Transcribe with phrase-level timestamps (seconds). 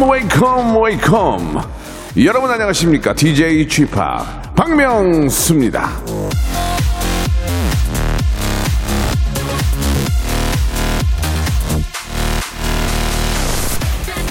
[0.00, 1.60] Welcome, welcome, welcome.
[2.24, 3.12] 여러분 안녕하십니까?
[3.12, 3.84] DJ p
[4.56, 5.90] 박명수입니다.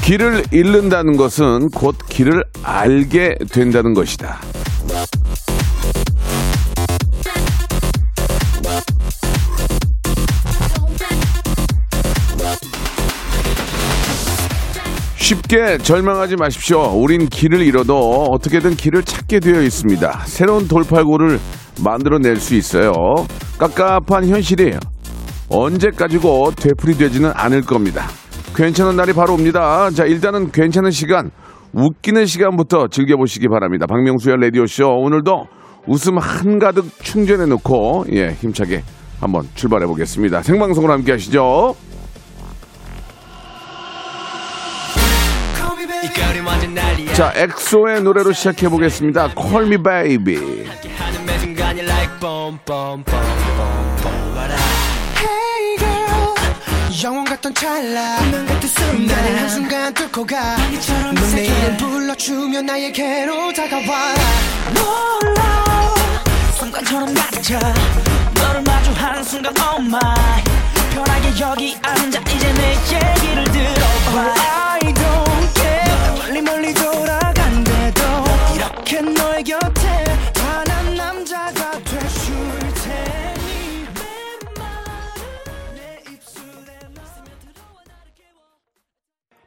[0.03, 4.39] 길을 잃는다는 것은 곧 길을 알게 된다는 것이다.
[15.29, 16.79] 쉽게 절망하지 마십시오.
[16.91, 20.23] 우린 길을 잃어도 어떻게든 길을 찾게 되어 있습니다.
[20.25, 21.37] 새로운 돌팔구를
[21.83, 22.91] 만들어낼 수 있어요.
[23.59, 24.71] 깝깝한 현실이
[25.51, 28.07] 언제까지고 되풀이되지는 않을 겁니다.
[28.55, 29.91] 괜찮은 날이 바로 옵니다.
[29.91, 31.29] 자, 일단은 괜찮은 시간,
[31.73, 33.85] 웃기는 시간부터 즐겨보시기 바랍니다.
[33.85, 34.87] 박명수의 라디오쇼.
[34.87, 35.45] 오늘도
[35.85, 38.81] 웃음 한가득 충전해 놓고, 예, 힘차게
[39.19, 40.41] 한번 출발해 보겠습니다.
[40.41, 41.75] 생방송으로 함께 하시죠.
[47.13, 49.33] 자, 엑소의 노래로 시작해 보겠습니다.
[49.35, 50.65] Call me baby.
[57.03, 58.17] 영원 같던 찰나.
[58.19, 59.07] 운명 같은 순간.
[59.07, 60.57] 나를 한순간 뚫고 가.
[61.15, 64.15] 넌내 이름 불러주면 나에게로 다가와.
[64.73, 65.95] 놀라.
[66.57, 67.59] 순간처럼 낮아
[68.35, 70.43] 너를 마주하는 순간 oh my.
[70.93, 72.19] 편하게 여기 앉아.
[72.21, 74.59] 이제 내 얘기를 들어봐.
[74.79, 74.98] Care
[76.49, 78.01] 멀리 돌아간대도
[78.55, 79.81] 이렇게 너의 곁에
[80.33, 82.33] 단 한 남자가 돼줄
[82.73, 83.85] 테니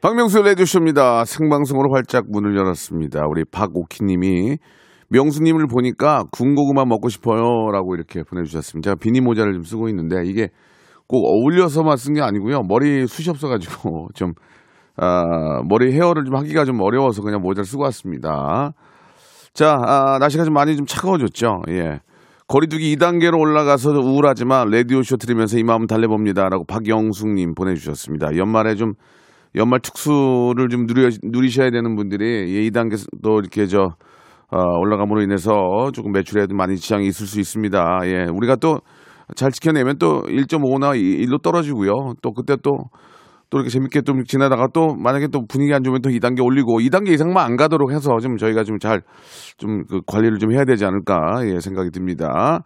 [0.01, 1.25] 박명수 라디오쇼입니다.
[1.25, 3.23] 생방송으로 활짝 문을 열었습니다.
[3.29, 4.59] 우리 박오키님이
[5.09, 7.71] 명수님을 보니까 군고구마 먹고 싶어요.
[7.73, 8.91] 라고 이렇게 보내주셨습니다.
[8.91, 10.49] 제가 비니 모자를 좀 쓰고 있는데 이게
[11.07, 12.63] 꼭 어울려서만 쓴 게 아니고요.
[12.63, 14.33] 머리 숱이 없어가지고 좀,
[14.97, 18.73] 아, 머리 헤어를 좀 하기가 좀 어려워서 그냥 모자를 쓰고 왔습니다.
[19.55, 21.63] 자, 아, 날씨가 좀 많이 좀 차가워졌죠.
[21.71, 22.01] 예.
[22.49, 26.49] 거리두기 2단계로 올라가서 우울하지만 라디오쇼 들으면서 이 마음 달래봅니다.
[26.49, 28.37] 라고 박영숙님 보내주셨습니다.
[28.37, 28.93] 연말에 좀
[29.55, 33.95] 연말 특수를 좀 누려, 누리셔야 되는 분들이 예, 2단계 또 이렇게 저
[34.51, 35.53] 어, 올라감으로 인해서
[35.95, 38.01] 조금 매출에 도 많이 지장이 있을 수 있습니다.
[38.05, 38.81] 예, 우리가 또
[39.37, 42.15] 잘 지켜내면 또 1.5나 1로 떨어지고요.
[42.23, 42.71] 또 그때 또
[43.53, 47.09] 또 이렇게 재밌게 좀 지나다가 또 만약에 또 분위기 안 좋으면 또 2단계 올리고 2단계
[47.11, 49.03] 이상만 안 가도록 해서 좀 저희가 좀 잘
[49.59, 52.61] 좀 그 관리를 좀 해야 되지 않을까 예, 생각이 듭니다.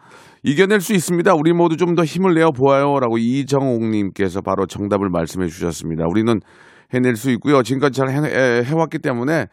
[0.45, 1.35] 이겨낼 수 있습니다.
[1.35, 6.05] 우리 모두 좀 더 힘을 내어 보아요라고 이정옥님께서 바로 정답을 말씀해 주셨습니다.
[6.09, 6.39] 우리는
[6.95, 7.65] 해낼 수 있고요.
[7.65, 9.47] 지금까지 잘 해, 해- 해왔기 때문에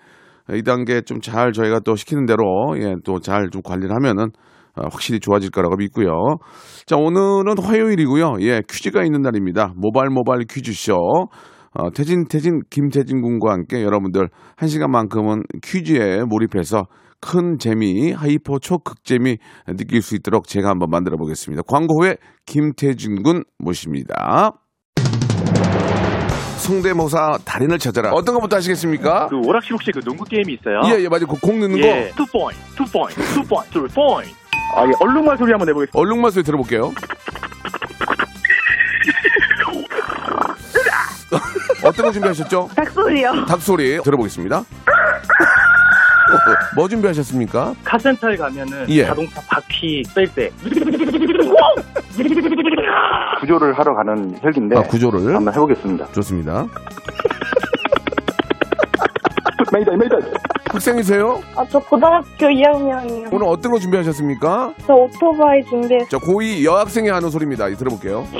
[0.54, 2.46] 이 단계 좀 잘 저희가 또 시키는 대로
[2.78, 4.30] 예, 또 잘 좀 관리를 하면은 어,
[4.76, 6.38] 확실히 좋아질 거라고 믿고요.
[6.86, 8.38] 자, 오늘은 화요일이고요.
[8.42, 9.74] 예, 퀴즈가 있는 날입니다.
[9.76, 10.96] 모발 모발 퀴즈쇼.
[11.76, 16.86] 어, 태진, 태진, 김태진 군과 함께 여러분들 한 시간만큼은 퀴즈에 몰입해서
[17.20, 19.38] 큰 재미, hyper 초극 재미
[19.78, 21.64] 느낄 수 있도록 제가 한번 만들어 보겠습니다.
[21.68, 24.52] 광고 후에 김태진 군 모십니다.
[26.58, 28.12] 성대모사 달인을 찾아라.
[28.12, 29.28] 어떤 것부터 하시겠습니까?
[29.28, 30.82] 그 오락실 혹시 그 농구 게임이 있어요?
[30.96, 31.26] 예, 예, 맞아요.
[31.28, 32.12] 그 공 넣는 예.
[32.16, 32.24] 거.
[32.26, 34.43] two point, two point, two point, two point.
[34.76, 34.92] 아, 예.
[35.00, 35.98] 얼룩말 소리 한번 내보겠습니다.
[36.00, 36.92] 얼룩말 소리 들어볼게요.
[41.84, 42.70] 어떤 거 준비하셨죠?
[42.76, 43.46] 닭소리요.
[43.46, 44.64] 닭소리 들어보겠습니다.
[46.76, 47.76] 뭐 준비하셨습니까?
[47.84, 49.06] 카센터에 가면은 예.
[49.06, 50.50] 자동차 바퀴 뺄 때.
[53.42, 55.36] 구조를 하러 가는 헬기인데 아, 구조를.
[55.36, 56.12] 한번 해보겠습니다.
[56.14, 56.66] 좋습니다.
[59.72, 60.18] 메이다 메이다.
[60.72, 61.42] 학생이세요?
[61.56, 63.30] 아, 저 고등학교 2학년이요.
[63.32, 64.74] 오늘 어떤 거 준비하셨습니까?
[64.86, 66.10] 저 오토바이 준비했어요.
[66.10, 67.68] 자, 고2 여학생이 하는 소리입니다.
[67.70, 68.28] 이 들어볼게요.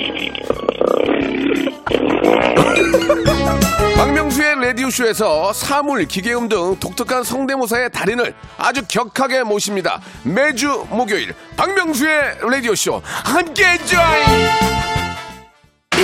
[3.96, 10.02] 박명수의 라디오쇼에서 사물, 기계음 등 독특한 성대모사의 달인을 아주 격하게 모십니다.
[10.24, 14.93] 매주 목요일 박명수의 라디오쇼 함께해 줘요.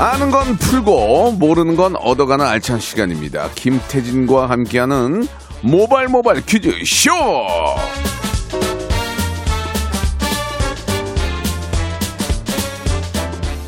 [0.00, 3.50] 아는 건 풀고 모르는 건 얻어가는 알찬 시간입니다.
[3.54, 5.28] 김태진과 함께하는
[5.60, 7.10] 모발 모발 퀴즈 쇼.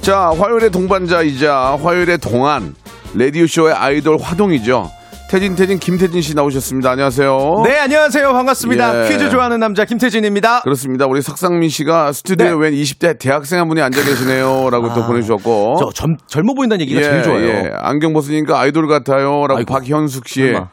[0.01, 2.75] 자, 화요일의 동반자이자 화요일의 동안
[3.13, 4.91] 라디오 쇼의 아이돌 화동이죠.
[5.33, 6.91] 태진 태진 김태진 씨 나오셨습니다.
[6.91, 7.63] 안녕하세요.
[7.65, 8.35] 네, 안녕하세요.
[8.35, 9.07] 반갑습니다.
[9.07, 9.09] 예.
[9.09, 10.61] 퀴즈 좋아하는 남자 김태진입니다.
[10.61, 11.07] 그렇습니다.
[11.07, 12.55] 우리 석상민 씨가 스튜디오에 네.
[12.55, 15.77] 웬 20대 대학생 한 분이 앉아 계시네요라고 또 보내주셨고.
[15.79, 17.47] 저 젊, 젊어 보인다는 얘기가 제일 좋아요.
[17.49, 17.71] 예.
[17.79, 20.41] 안경 벗으니까 아이돌 같아요라고 아이고, 박현숙 씨.
[20.43, 20.69] 설마.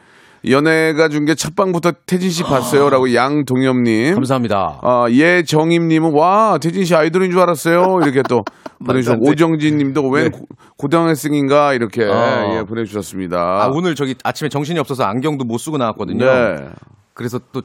[0.48, 4.14] 연애가 준 게 첫방부터 태진 씨 봤어요라고 양동엽님.
[4.14, 4.80] 감사합니다.
[4.82, 7.98] 아, 예정임님은 와 태진 씨 아이돌인 줄 알았어요.
[8.02, 8.42] 이렇게 또
[8.86, 9.28] 보내주셨고.
[9.28, 10.30] 오정진님도 웬 네.
[10.30, 10.46] 고-
[10.78, 12.56] 고등학생인가 이렇게 어.
[12.58, 13.36] 예, 보내주셨습니다.
[13.38, 16.24] 아, 오늘 저기 아침에 정신이 없어서 안경도 못 쓰고 나왔거든요.
[16.24, 16.68] 네.
[17.12, 17.60] 그래서 또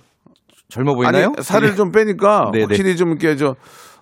[0.68, 1.28] 젊어 보이나요?
[1.28, 2.66] 아니 살을 좀 빼니까 네, 네.
[2.66, 3.56] 확실히 좀 이렇게 저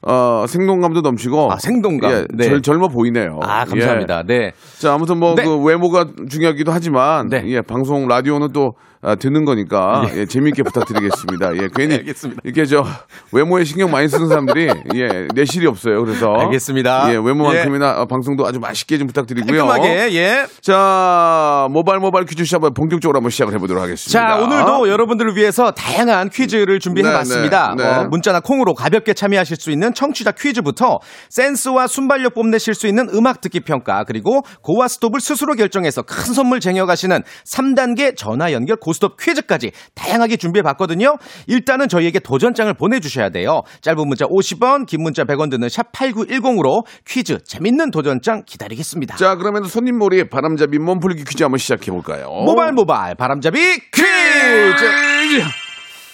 [0.06, 2.12] 어, 생동감도 넘치고 아, 생동감.
[2.12, 2.46] 예, 네.
[2.46, 3.40] 젊, 젊어 보이네요.
[3.42, 4.24] 아, 감사합니다.
[4.24, 4.34] 네.
[4.34, 4.54] 예.
[4.80, 5.48] 자 아무튼 뭐그 네.
[5.66, 7.44] 외모가 중요하기도 하지만 네.
[7.48, 11.58] 예, 방송 라디오는 또 아, 듣는 거니까 예, 재미있게 부탁드리겠습니다.
[11.58, 12.42] 예, 괜히 알겠습니다.
[12.46, 12.86] 이렇게 저
[13.34, 16.02] 외모에 신경 많이 쓰는 사람들이 예, 내실이 없어요.
[16.06, 17.10] 그래서 알겠습니다.
[17.10, 19.66] 예, 외모만큼이나 어, 방송도 아주 맛있게 좀 부탁드리고요.
[19.68, 20.46] 깔끔하게, 예.
[20.62, 24.38] 자 모바일 모바일 퀴즈 시합을 본격적으로 한번 시작을 해보도록 하겠습니다.
[24.38, 27.76] 자, 오늘도 여러분들을 위해서 다양한 퀴즈를 준비해 네, 봤습니다.
[27.78, 27.90] 네, 네.
[27.90, 31.00] 어, 문자나 콩으로 가볍게 참여하실 수 있는 청취자 퀴즈부터
[31.30, 36.62] 센스와 순발력 뽐내실 수 있는 음악 듣기 평가, 그리고 go와 stop을 스스로 결정해서 큰 선물
[36.62, 41.18] 쟁여가시는 3단계 전화 연결 go stop 퀴즈까지 다양하게 준비해 봤거든요.
[41.48, 43.62] 일단은 저희에게 도전장을 보내주셔야 돼요.
[43.82, 49.16] 짧은 문자 50원, 긴 문자 100원 드는 샵 8910으로 퀴즈 재밌는 도전장 기다리겠습니다.
[49.16, 52.28] 자 그러면 손님몰이 바람잡이 몸풀기 퀴즈 한번 시작해 볼까요?
[52.46, 53.60] 모발 모발 바람잡이
[53.92, 55.44] 퀴즈!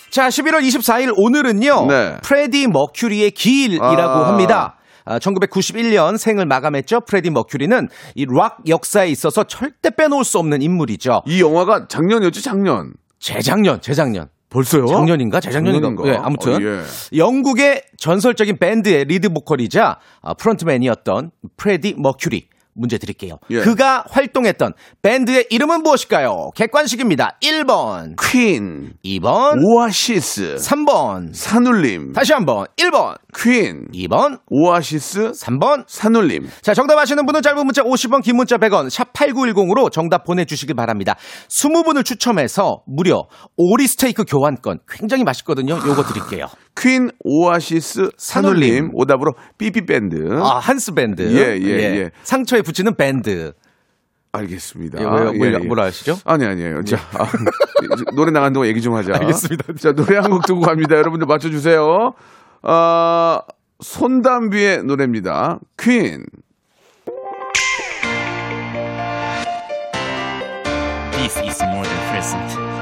[0.09, 1.85] 자, 11월 24일 오늘은요.
[1.87, 2.17] 네.
[2.23, 4.29] 프레디 머큐리의 기일이라고 아.
[4.29, 4.78] 합니다.
[5.09, 7.01] 아, 1991년 생을 마감했죠.
[7.01, 11.23] 프레디 머큐리는 이 락 역사에 있어서 절대 빼놓을 수 없는 인물이죠.
[11.25, 12.93] 이 영화가 작년이었지 작년.
[13.19, 14.29] 재작년, 재작년.
[14.51, 14.85] 벌써요?
[14.87, 15.39] 작년인가?
[15.39, 15.87] 재작년인가?
[15.89, 16.09] 작년인가?
[16.13, 17.17] 예, 아무튼 어, 예.
[17.17, 22.47] 영국의 전설적인 밴드의 리드 보컬이자 아, frontman이었던 프레디 머큐리.
[22.79, 23.37] 문제 드릴게요.
[23.51, 23.59] 예.
[23.61, 26.51] 그가 활동했던 밴드의 이름은 무엇일까요?
[26.55, 27.37] 객관식입니다.
[27.41, 31.33] 1번, 퀸, 2번, 오아시스, 3번.
[31.33, 35.83] 산울림, 다시 한번 1번, 퀸, 2번, 오아시스, 3번.
[35.87, 36.47] 산울림.
[36.61, 41.15] 자, 정답 아시는 분은 짧은 문자 50원, 긴 문자 100원, 샵 8910으로 정답 보내주시길 바랍니다.
[41.49, 43.27] 20분을 추첨해서 무려
[43.57, 45.73] 오리 스테이크 교환권 굉장히 맛있거든요.
[45.75, 46.47] 요거 드릴게요.
[46.79, 48.61] 퀸, 오아시스, 산울림.
[48.69, 48.89] 산울림.
[48.93, 50.15] 오답으로 삐삐 밴드.
[50.41, 51.21] 아, 한스 밴드.
[51.23, 52.11] 예, 예, 예.
[52.23, 53.51] 상처에 붙이는 밴드.
[54.31, 54.99] 알겠습니다.
[55.01, 55.33] 예, 왜요?
[55.33, 55.67] 뭘, 예, 예.
[55.67, 56.15] 뭘 아시죠?
[56.23, 56.83] 아니, 아니에요.
[56.83, 57.25] 자, 아,
[58.15, 59.13] 노래 나간 동안 얘기 좀 하자.
[59.15, 59.73] 알겠습니다.
[59.73, 60.95] 자, 노래 한 곡 듣고 갑니다.
[60.95, 62.13] 여러분들 맞춰주세요.
[62.61, 63.41] 아,
[63.81, 65.59] 손담비의 노래입니다.
[65.77, 66.23] 퀸.
[71.13, 72.78] This is more than present.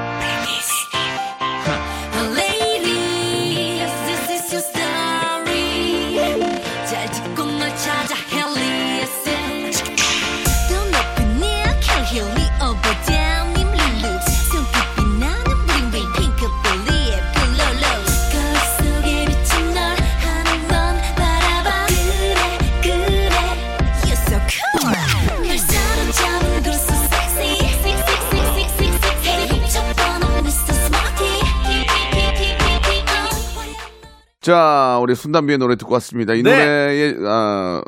[34.48, 36.32] 자, 우리 손담비의 노래 듣고 왔습니다.
[36.32, 36.50] 이 네.
[36.50, 37.82] 노래의, 아,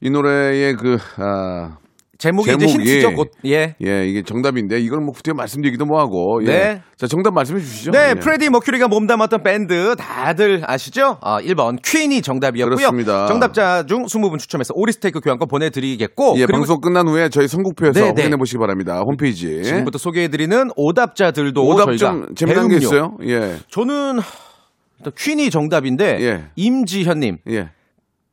[0.00, 1.78] 이 노래의 그, 아,
[2.18, 3.32] 제목이, 이제 제목이- 힌트죠, 곧.
[3.46, 3.74] 예.
[3.84, 6.40] 예, 이게 정답인데, 이걸 뭐 어떻게 말씀드리기도 뭐하고.
[6.44, 6.46] 예.
[6.46, 6.82] 네.
[6.96, 7.90] 자, 정답 말씀해 주시죠.
[7.90, 8.14] 네, 예.
[8.14, 11.18] 프레디 머큐리가 몸담았던 밴드 다들 아시죠?
[11.20, 12.76] 아, 1번 퀸이 정답이었고요.
[12.76, 13.26] 그렇습니다.
[13.26, 18.22] 정답자 중 20분 추첨해서 오리스테이크 교환권 보내드리겠고 예, 방송 끝난 후에 저희 선곡표에서 네, 네.
[18.22, 19.00] 확인해 보시기 바랍니다.
[19.04, 19.64] 홈페이지.
[19.64, 22.76] 지금부터 소개해드리는 오답자들도 오답 저희가 좀 재미난 게.
[22.76, 23.16] 있어요?
[23.24, 23.56] 예.
[23.68, 24.20] 저는
[25.16, 26.44] 퀸이 정답인데 예.
[26.56, 27.70] 임지현님, 예.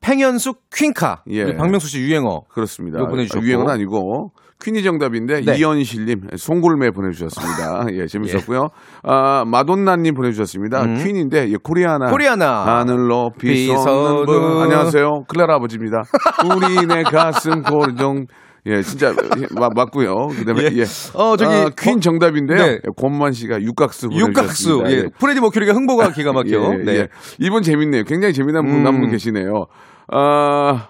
[0.01, 1.55] 팽현숙 퀸카, 예.
[1.55, 2.41] 박명수 씨 유행어.
[2.50, 3.00] 그렇습니다.
[3.00, 3.41] 이거 보내주셨고.
[3.41, 5.58] 아, 유행은 아니고 퀸이 정답인데 네.
[5.58, 7.86] 이현실님 송골매 보내주셨습니다.
[8.00, 8.67] 예, 재밌었고요.
[9.03, 10.86] 아 마돈나님 보내주셨습니다.
[11.03, 12.12] 퀸인데 예, 코리아나 음.
[12.12, 12.79] 코리아나.
[12.79, 13.82] 하늘 높이 비서는.
[13.82, 16.03] 솟는 분 안녕하세요 클라라 아버지입니다.
[16.55, 18.25] 우리 내 가슴 고정
[18.65, 20.27] 예 진짜 예, 맞, 맞고요.
[20.27, 22.58] 그다음에 예, 어, 저기, 아, 퀸 어, 정답인데요.
[22.58, 22.72] 네.
[22.74, 24.77] 예, 권만 씨가 육각수 육각수.
[24.77, 24.91] 보내주셨습니다.
[24.91, 25.10] 예.
[25.20, 26.50] 프레디 머큐리가 흥보가 기가 막혀.
[26.79, 26.91] 예, 네.
[26.96, 27.08] 예.
[27.39, 28.05] 이분 재밌네요.
[28.05, 28.88] 굉장히 재미난 분 음.
[28.88, 29.65] 한분 계시네요.
[30.08, 30.88] 아,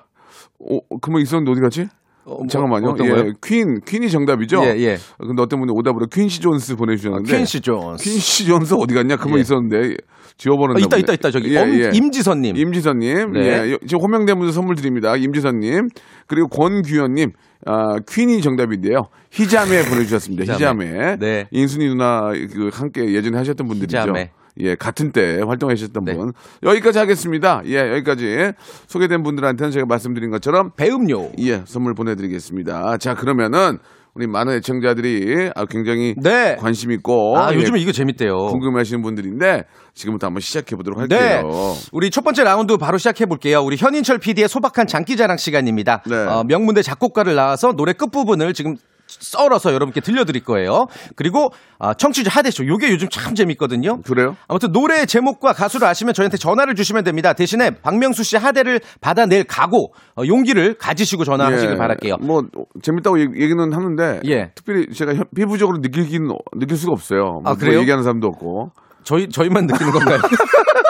[0.59, 1.87] 어, 그러면 있었는데 어디 갔지?
[2.25, 2.89] 어, 뭐, 잠깐만요.
[2.91, 3.33] 어떤 예, 거요?
[3.43, 4.61] 퀸, 퀸이 정답이죠?
[4.63, 4.97] 예, 예.
[5.17, 7.35] 근데 어떤 분이 오답으로 퀸시 존스 보내주셨는데.
[7.35, 8.03] 퀸시 존스.
[8.03, 9.17] 퀸시 존스 어디 갔냐?
[9.17, 9.41] 그분 예.
[9.41, 9.95] 있었는데.
[10.37, 11.01] 지워버렸나 어, 있다, 보네.
[11.01, 11.31] 있다, 있다.
[11.31, 11.53] 저기.
[11.53, 11.91] 예, 엄- 예.
[11.93, 12.55] 임지선님.
[12.57, 13.33] 임지선님.
[13.33, 13.39] 네.
[13.67, 13.71] 예.
[13.73, 15.15] 요- 지금 호명된 분들 선물 드립니다.
[15.15, 15.89] 임지선님.
[16.27, 17.33] 그리고 권규현님.
[17.65, 19.07] 아, 퀸이 정답인데요.
[19.31, 20.43] 희자매 보내주셨습니다.
[20.53, 20.85] 희자매.
[20.85, 21.15] 희자매.
[21.17, 21.47] 네.
[21.51, 23.97] 인순이 누나 그 함께 예전에 하셨던 분들이죠.
[23.97, 24.31] 희자매.
[24.59, 26.15] 예, 같은 때 활동하셨던 네.
[26.15, 26.31] 분.
[26.61, 27.63] 여기까지 하겠습니다.
[27.65, 28.51] 예, 여기까지
[28.87, 31.31] 소개된 분들한테는 제가 말씀드린 것처럼 배음료.
[31.39, 32.97] 예, 선물 보내드리겠습니다.
[32.97, 33.79] 자, 그러면은
[34.15, 36.55] 우리 많은 애청자들이 아, 굉장히 네.
[36.59, 38.47] 관심 있고 아, 예, 요즘에 이거 재밌대요.
[38.47, 39.63] 궁금해하시는 분들인데
[39.95, 41.15] 지금부터 한번 시작해 보도록 네.
[41.15, 41.73] 할게요.
[41.91, 43.61] 우리 첫 번째 라운드 바로 시작해 볼게요.
[43.61, 46.03] 우리 현인철 PD의 소박한 장기자랑 시간입니다.
[46.07, 46.15] 네.
[46.15, 48.75] 어, 명문대 작곡가를 나와서 노래 끝 부분을 지금
[49.07, 50.85] 썰어서 여러분께 들려드릴 거예요.
[51.15, 52.65] 그리고 아, 청취자 하대쇼.
[52.67, 54.01] 요게 요즘 참 재밌거든요.
[54.01, 54.35] 그래요?
[54.47, 57.33] 아무튼 노래 제목과 가수를 아시면 저희한테 전화를 주시면 됩니다.
[57.33, 62.15] 대신에 박명수 씨 하대를 받아낼 각오, 어, 용기를 가지시고 전화하시길 예, 바랄게요.
[62.21, 62.41] 뭐
[62.81, 64.51] 재밌다고 얘기- 얘기는 하는데 예.
[64.55, 67.39] 특별히 제가 현- 피부적으로 느끼긴 느낄 수가 없어요.
[67.43, 67.79] 뭐 아, 그래요?
[67.79, 68.69] 얘기하는 사람도 없고
[69.03, 70.17] 저희 저희만 느끼는 건가요?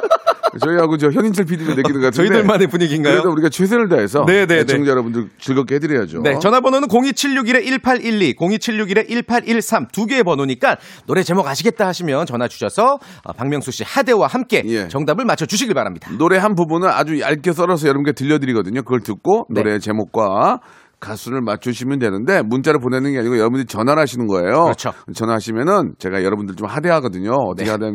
[0.60, 3.14] 저희하고 저 현인철 PD도 느끼는 것 같은데 저희들만의 분위기인가요?
[3.14, 4.62] 그래도 우리가 최선을 다해서 네, 네, 네.
[4.62, 6.22] 애청자 여러분들 즐겁게 해드려야죠.
[6.22, 13.72] 네, 전화번호는 02761-1812, 02761-1813 두 개의 번호니까 노래 제목 아시겠다 하시면 전화 주셔서 어, 박명수
[13.72, 14.88] 씨 하대와 함께 예.
[14.88, 16.10] 정답을 맞춰 주시길 바랍니다.
[16.18, 18.84] 노래 한 부분을 아주 얇게 썰어서 여러분께 들려드리거든요.
[18.84, 19.62] 그걸 듣고 네.
[19.62, 20.60] 노래 제목과
[21.04, 24.64] 가수를 맞추시면 되는데 문자를 보내는 게 아니고 여러분들이 전화를 하시는 거예요.
[24.64, 24.94] 그렇죠.
[25.14, 27.32] 전화하시면은 제가 여러분들 좀 하대하거든요.
[27.32, 27.72] 어떻게 네.
[27.72, 27.92] 하대,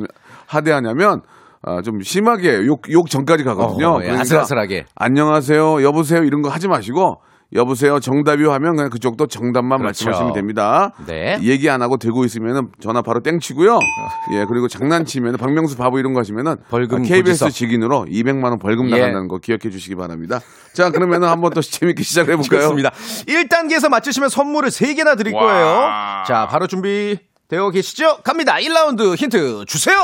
[0.47, 1.23] 하대하냐면
[1.63, 3.97] 아, 좀 심하게 욕, 욕 전까지 가거든요.
[3.99, 4.85] 어, 예, 아슬아슬하게.
[4.95, 7.21] 안녕하세요, 여보세요 이런 거 하지 마시고
[7.55, 10.05] 여보세요 정답이요 하면 그냥 그쪽도 정답만 그렇죠.
[10.05, 10.93] 말씀하시면 됩니다.
[11.07, 11.39] 네.
[11.43, 13.79] 얘기 안 하고 들고 있으면은 전화 바로 땡치고요.
[14.35, 17.49] 예 그리고 장난치면 박명수 바보 이런 거 하시면은 벌금 아, KBS 고지서.
[17.49, 18.99] 직인으로 200만 원 벌금 예.
[18.99, 20.41] 나간다는 거 기억해 주시기 바랍니다.
[20.75, 22.61] 자 그러면은 한번 더 재밌게 시작해 볼까요?
[22.63, 22.91] 좋습니다.
[23.27, 25.89] 1단계에서 맞추시면 선물을 3개나 드릴 거예요.
[26.27, 28.19] 자, 바로 준비 되어 계시죠?
[28.25, 28.57] 갑니다.
[28.57, 29.97] 1라운드 힌트 주세요.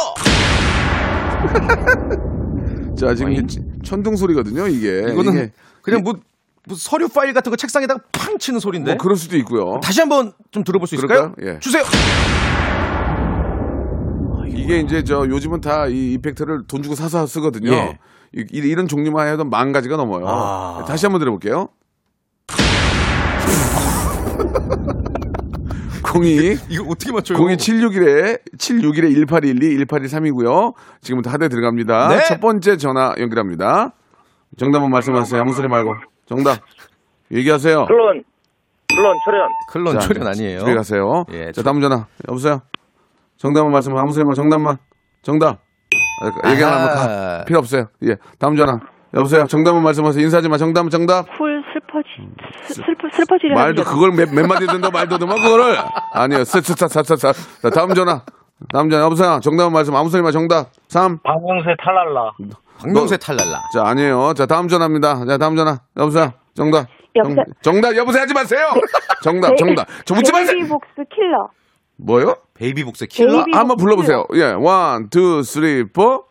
[2.96, 3.44] 자 지금 이게
[3.82, 5.00] 천둥 소리거든요 이게.
[5.12, 6.14] 이거는 이게 그냥 뭐,
[6.66, 8.92] 뭐 서류 파일 같은 거 책상에다가 팡 치는 소리인데.
[8.92, 9.80] 뭐 그럴 수도 있고요.
[9.82, 11.34] 다시 한번 좀 들어볼 수 있을까요?
[11.42, 11.58] 예.
[11.60, 11.82] 주세요.
[14.48, 17.70] 이게 이제 저 요즘은 다 이 이펙트를 돈 주고 사서 쓰거든요.
[17.72, 17.98] 예.
[18.34, 20.24] 이, 이- 이런 종류만 해도 만 가지가 넘어요.
[20.26, 20.84] 아.
[20.86, 21.68] 다시 한번 들어볼게요.
[26.14, 27.38] 02 이거 어떻게 맞춰요?
[27.38, 30.74] 02761에 761에 1812 1813이고요.
[31.00, 32.08] 지금부터 하대 들어갑니다.
[32.08, 32.24] 네.
[32.28, 33.92] 첫 번째 전화 연결합니다.
[34.56, 35.40] 정답은 말씀하세요.
[35.40, 35.94] 아무 소리 말고.
[36.26, 36.58] 정답.
[37.32, 37.86] 얘기하세요.
[37.86, 38.22] 클론,
[38.94, 39.48] 클론, 초련.
[39.70, 40.60] 클론 자, 초련 아니에요.
[40.60, 41.24] 집에 가세요.
[41.32, 42.06] 예, 자, 다음 전화.
[42.28, 42.60] 여보세요?
[43.36, 44.76] 정답만 말씀, 아무 소리 말고 정답만.
[45.22, 45.58] 정답.
[46.44, 46.86] 아, 얘기 안 하면.
[46.94, 47.44] 가.
[47.46, 47.86] 필요 없어요.
[48.04, 48.16] 예.
[48.38, 48.78] 다음 전화.
[49.14, 49.46] 여보세요?
[49.46, 50.22] 정답만 말씀하세요.
[50.22, 50.56] 인사하지 마.
[50.58, 51.26] 정답, 정답.
[51.36, 52.08] 쿨 슬퍼지
[52.64, 55.76] 스- 슬퍼 슬퍼지려 말도 그걸 몇, 몇 마디 듣는다 말도 듣마 그거를.
[56.12, 56.44] 아니요.
[56.44, 57.32] 스스사사사사.
[57.32, 58.22] 자, 다음 전화.
[58.72, 59.04] 다음 전화.
[59.04, 59.40] 여보세요?
[59.42, 60.30] 정답만 말씀, 아무 소리 마.
[60.30, 60.70] 정답.
[60.88, 61.18] 3.
[61.22, 62.32] 박명수의 탈랄라.
[62.78, 63.62] 박명수의 탈랄라.
[63.74, 64.32] 자, 아니에요.
[64.34, 65.26] 자, 다음 전화입니다.
[65.26, 65.80] 자, 다음 전화.
[65.96, 66.32] 여보세요?
[66.54, 66.86] 정답.
[67.16, 67.44] 여보세요?
[67.62, 68.60] 정, 답 여보세요 하지 마세요.
[69.22, 69.56] 정답, 네.
[69.56, 69.86] 정답.
[70.04, 70.56] 저 묻지 마세요.
[70.56, 71.48] 베이비복스 킬러
[71.96, 72.36] 뭐요?
[72.54, 73.44] 베이비복스 킬러.
[73.44, 74.26] 베이비- 아, 한번 불러보세요.
[74.34, 76.24] 예, one, two, three, four.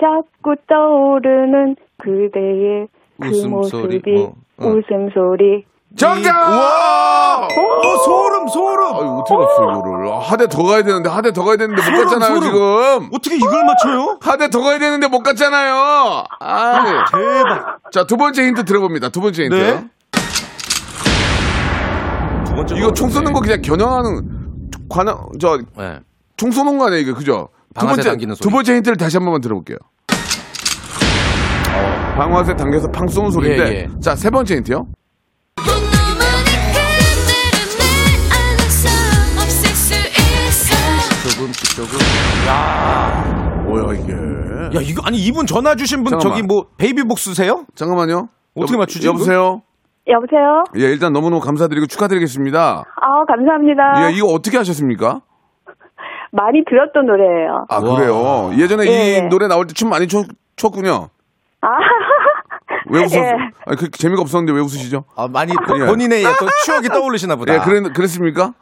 [0.00, 4.66] 자꾸 떠오르는 그대의 그 웃음소리, 모습이 뭐, 어.
[4.68, 5.64] 웃음소리
[5.96, 6.28] 정답!
[6.36, 7.46] 와!
[7.46, 8.94] 어, 소름, 소름!
[8.94, 10.12] 아유, 어떻게 갔어, 이거를.
[10.12, 12.42] 아, 하대 더 가야 되는데, 하대 더 가야 되는데 못 소름, 갔잖아요, 소름.
[12.42, 13.08] 지금.
[13.14, 14.18] 어떻게 이걸 맞춰요?
[14.20, 16.24] 하대 더 가야 되는데 못 갔잖아요.
[16.40, 17.78] 아, 대박.
[17.90, 19.08] 자, 두 번째 힌트 들어봅니다.
[19.08, 19.54] 두 번째 힌트.
[19.54, 19.88] 네.
[22.46, 26.00] 두 번째 이거 총 쏘는 거 그냥 겨냥하는, 관한, 저, 네.
[26.36, 27.48] 총 쏘는 거 아니에요, 이거, 그죠?
[27.74, 28.16] 두 번째.
[28.40, 29.78] 두 번째 힌트를 다시 한 번만 들어볼게요.
[32.18, 33.64] 어, 방아쇠 당겨서 팡 쏘는 소리인데.
[33.64, 34.00] 예, 예.
[34.00, 34.86] 자, 세 번째 힌트요.
[41.22, 41.98] 조금씩 조금.
[43.66, 44.12] 뭐야, 이게.
[44.12, 46.36] 야, 이거, 아니, 이분 전화 주신 분 잠깐만.
[46.36, 47.64] 저기 뭐, 베이비복스세요?
[47.74, 48.28] 잠깐만요.
[48.54, 49.62] 어떻게 여보- 맞추지, 여보세요?
[50.08, 50.64] 여보세요?
[50.76, 52.82] 예, 일단 너무너무 감사드리고 축하드리겠습니다.
[52.96, 55.20] 아 감사합니다 예, 이거 어떻게 하셨습니까?
[56.32, 57.94] 많이 들었던 노래예요 아, 와.
[57.96, 58.50] 그래요?
[58.58, 59.20] 예전에 이 예.
[59.28, 60.24] 노래 나올 때 춤 많이 췄,
[60.56, 61.08] 췄군요.
[61.60, 61.68] 아
[62.90, 63.22] 왜 웃었어요?
[63.24, 63.32] 예.
[63.66, 65.04] 아니, 그, 재미가 없었는데 왜 웃으시죠?
[65.16, 65.86] 아, 많이 예.
[65.86, 67.54] 본인의 또 추억이 떠오르시나 보다.
[67.54, 68.52] 예, 그랬, 그랬습니까?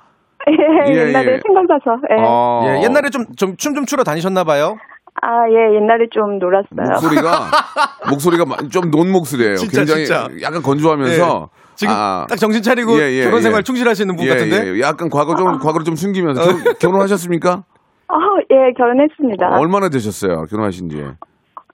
[0.49, 1.41] 예, 예, 옛날에 예.
[1.45, 2.17] 생각나서 예.
[2.23, 4.77] 어, 예, 옛날에 좀, 좀, 춤 좀 추러 다니셨나 봐요?
[5.23, 6.93] 아, 예, 옛날에 좀 놀았어요.
[6.93, 7.51] 목소리가,
[8.11, 9.57] 목소리가 좀 논 목소리예요.
[9.57, 10.29] 진짜, 굉장히 진짜.
[10.43, 11.51] 약간 건조하면서.
[11.53, 11.67] 예.
[11.75, 13.63] 지금 아, 딱 정신 차리고 예, 예, 결혼 생활 예.
[13.63, 14.75] 충실하시는 분 예, 같은데?
[14.77, 16.43] 예, 약간 과거 좀, 과거를 좀 숨기면서.
[16.43, 17.65] 결, 결혼하셨습니까?
[18.09, 18.15] 아,
[18.51, 19.59] 예, 결혼했습니다.
[19.59, 20.45] 얼마나 되셨어요?
[20.49, 21.05] 결혼하신 지?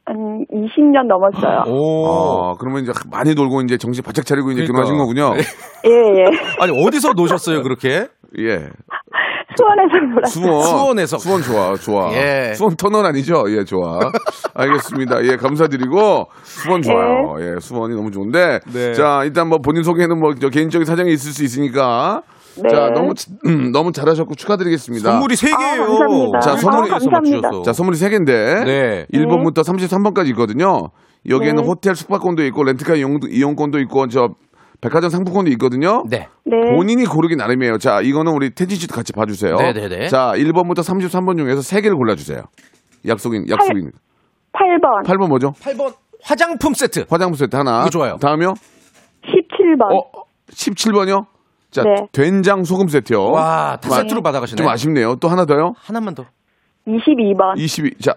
[0.05, 1.63] 한 20년 넘었어요.
[1.67, 2.07] 오.
[2.07, 4.85] 아, 그러면 이제 많이 놀고 이제 정신 바짝 차리고 이제 그러니까.
[4.85, 5.35] 결혼하신 거군요.
[5.87, 6.25] 예, 예.
[6.61, 8.09] 아니 어디서 노셨어요 그렇게?
[8.39, 8.69] 예.
[9.55, 10.27] 수원에서 놀았어요.
[10.45, 10.63] 수원.
[10.63, 11.19] 수원에서.
[11.19, 12.13] 수원 좋아, 좋아.
[12.15, 12.55] 예.
[12.55, 13.45] 수원 터널 아니죠?
[13.49, 13.99] 예, 좋아.
[14.55, 15.25] 알겠습니다.
[15.25, 17.37] 예, 감사드리고 수원 좋아요.
[17.41, 18.61] 예, 수원이 너무 좋은데.
[18.73, 18.95] 네.
[18.95, 22.23] 자, 일단 뭐 본인 소개는 뭐저 개인적인 사정이 있을 수 있으니까.
[22.57, 22.69] 네.
[22.69, 23.13] 자, 너무
[23.47, 25.11] 음, 너무 잘하셨고 축하드리겠습니다.
[25.11, 25.87] 선물이 세 아, 개예요.
[25.87, 26.41] 감사합니다.
[26.41, 27.51] 자, 선물이 아, 감사합니다.
[27.65, 29.07] 자, 선물이 세개인데 네.
[29.15, 30.91] 1번부터 33번까지 있거든요.
[31.29, 31.67] 여기에는 네.
[31.69, 34.31] 호텔 숙박권도 있고 렌트카 이용, 이용권도 있고 저
[34.81, 36.03] 백화점 상품권도 있거든요.
[36.11, 36.27] 네.
[36.45, 36.57] 네.
[36.77, 37.79] 본인이 고르기 나름이에요.
[37.79, 39.55] 자, 이거는 우리 태진 씨도 같이 봐 주세요.
[39.57, 40.09] 네 네 네.
[40.09, 42.43] 자, 1번부터 33번 중에서 3개를 골라 주세요.
[43.07, 43.91] 약속인, 약속인.
[44.53, 45.53] 8 번, 8번 뭐죠?
[45.61, 47.07] 8번 화장품 세트.
[47.09, 47.89] 화장품 세트 하나.
[47.89, 48.17] 좋아요.
[48.17, 48.55] 다음이요?
[49.25, 49.93] 17번.
[49.95, 51.25] 어, 17번이요?
[51.73, 51.95] 자, 네.
[52.13, 53.31] 된장 소금 세트요.
[53.31, 54.57] 와, 다 마- 세트로 받아가시네.
[54.63, 55.17] 좀 아쉽네요.
[55.17, 55.73] 또 하나 더요?
[55.79, 56.25] 하나만 더.
[56.87, 57.57] 22번.
[57.59, 57.95] 22.
[58.01, 58.15] 자,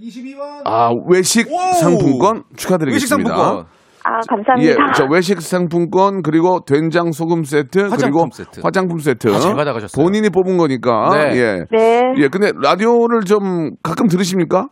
[0.00, 0.40] 22번.
[0.64, 1.72] 아, 외식 wow.
[1.74, 2.92] 상품권 축하드리겠습니다.
[2.94, 3.66] 외식 상품권.
[4.06, 4.92] 아, 예, 감사합니다.
[4.94, 8.60] 저 외식 상품권 그리고 된장 소금 세트 화장품 그리고 세트.
[8.62, 10.02] 화장품 세트 아, 잘 받아가셨어요.
[10.02, 11.36] 본인이 뽑은 거니까 네.
[11.36, 11.64] 예.
[11.70, 12.02] 네.
[12.18, 14.68] 예, 근데 라디오를 좀 가끔 들으십니까?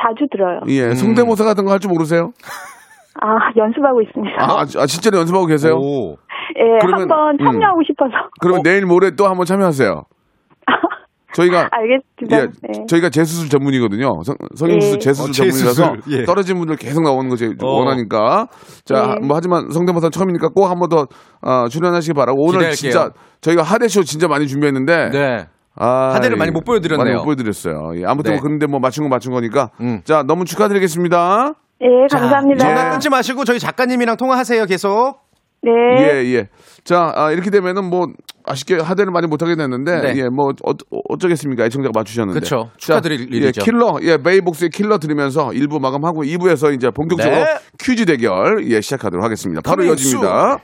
[0.00, 0.60] 자주 들어요.
[0.64, 0.70] 음.
[0.70, 2.32] 예, 성대모사 같은 거 할 줄 모르세요?
[3.20, 4.36] 아, 연습하고 있습니다.
[4.40, 5.74] 아, 아, 진짜로 연습하고 계세요?
[5.74, 6.16] 오.
[6.56, 7.44] 예, 그러면- 한번 음.
[7.44, 8.12] 참여하고 싶어서.
[8.40, 10.02] 그러면 내일 모레 또 한번 참여하세요.
[11.34, 12.36] 저희가 알겠습니다.
[12.36, 12.86] 예, 네.
[12.88, 14.22] 저희가 재수술 전문이거든요.
[14.24, 14.98] 성, 성형수술 예.
[14.98, 15.96] 재수술 어, 전문이라서.
[16.10, 16.24] 예.
[16.24, 17.66] 떨어진 분들 계속 나오는 거제 어.
[17.66, 18.46] 원하니까.
[18.84, 19.26] 자, 예.
[19.26, 21.06] 뭐 하지만 성대모사 처음이니까 꼭 한 번더
[21.42, 22.74] 어, 출연하시기 바라고 오늘 기대할게요.
[22.74, 23.10] 진짜
[23.42, 25.46] 저희가 하대쇼 진짜 많이 준비했는데 네.
[25.76, 27.04] 아, 하대를 많이 못 보여드렸네요.
[27.04, 27.92] 많이 못 보여드렸어요.
[28.00, 28.36] 예, 아무튼 네.
[28.38, 29.70] 뭐 그런데 뭐 맞춘 거 맞춘 거니까.
[29.80, 30.00] 음.
[30.04, 31.52] 자, 너무 축하드리겠습니다.
[31.82, 32.66] 예, 감사합니다.
[32.66, 32.90] 전화 예.
[32.90, 35.20] 끊지 마시고 저희 작가님이랑 통화하세요 계속.
[35.62, 35.70] 네.
[36.00, 36.48] 예, 예.
[36.84, 38.06] 자, 아, 이렇게 되면은 뭐
[38.44, 40.20] 아쉽게 하대를 많이 못 하게 됐는데, 네.
[40.20, 40.72] 예, 뭐 어,
[41.08, 41.64] 어쩌겠습니까?
[41.64, 42.40] 애청자가 맞추셨는데.
[42.40, 42.70] 그쵸.
[42.72, 43.62] 자, 축하드릴 예, 일이죠.
[43.62, 47.58] 킬러, 예, 베이복스의 킬러 들으면서 1부 마감하고 2부에서 이제 본격적으로 네.
[47.78, 49.60] 퀴즈 대결 예 시작하도록 하겠습니다.
[49.62, 50.58] 바로 이어집니다.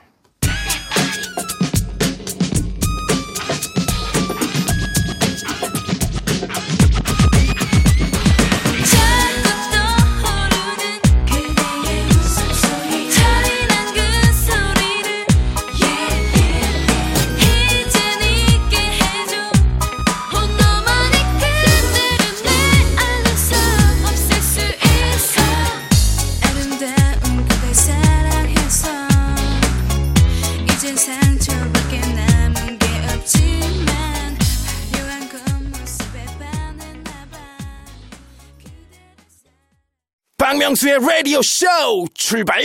[40.54, 41.66] 박명수의 라디오 쇼
[42.14, 42.62] 출발!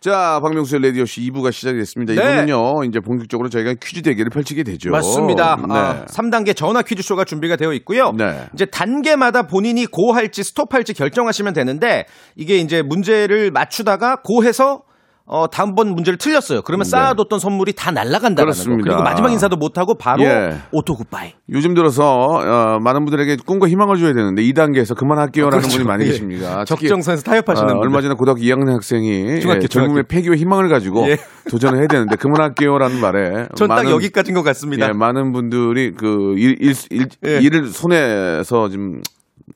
[0.00, 2.14] 자, 박명수의 라디오 쇼 2부가 시작이 됐습니다.
[2.14, 2.20] 네.
[2.20, 4.90] 이부는요, 이제 본격적으로 저희가 퀴즈 대결을 펼치게 되죠.
[4.90, 5.56] 맞습니다.
[5.56, 5.74] 네.
[5.74, 8.12] 아, 3단계 전화 퀴즈쇼가 준비가 되어 있고요.
[8.16, 8.46] 네.
[8.54, 12.04] 이제 단계마다 본인이 고할지 스톱할지 결정하시면 되는데
[12.36, 14.82] 이게 이제 문제를 맞추다가 고해서
[15.28, 16.62] 어, 다음번 문제를 틀렸어요.
[16.62, 18.40] 그러면 쌓아뒀던 선물이 다 날아간다는 거.
[18.40, 18.44] 네.
[18.44, 18.82] 그렇습니다.
[18.84, 20.56] 그리고 마지막 인사도 못하고 바로 예.
[20.70, 21.32] auto goodbye.
[21.50, 25.78] 요즘 들어서 어, 많은 분들에게 꿈과 희망을 줘야 되는데 2단계에서 그만할게요라는 그렇죠.
[25.78, 26.08] 분이 많이 예.
[26.10, 26.64] 계십니다.
[26.64, 27.78] 적정선에서 타협하시는 어.
[27.80, 30.04] 얼마 전에 고등학교 2학년 학생이 중학교, 예, 젊음의.
[30.08, 31.16] 패기와 희망을 가지고 예.
[31.50, 34.86] 도전을 해야 되는데 그만할게요라는 말에 전 딱 여기까지인 것 같습니다.
[34.88, 37.38] 예, 많은 분들이 그 일, 일, 일, 예.
[37.40, 39.00] 일을 손에서 좀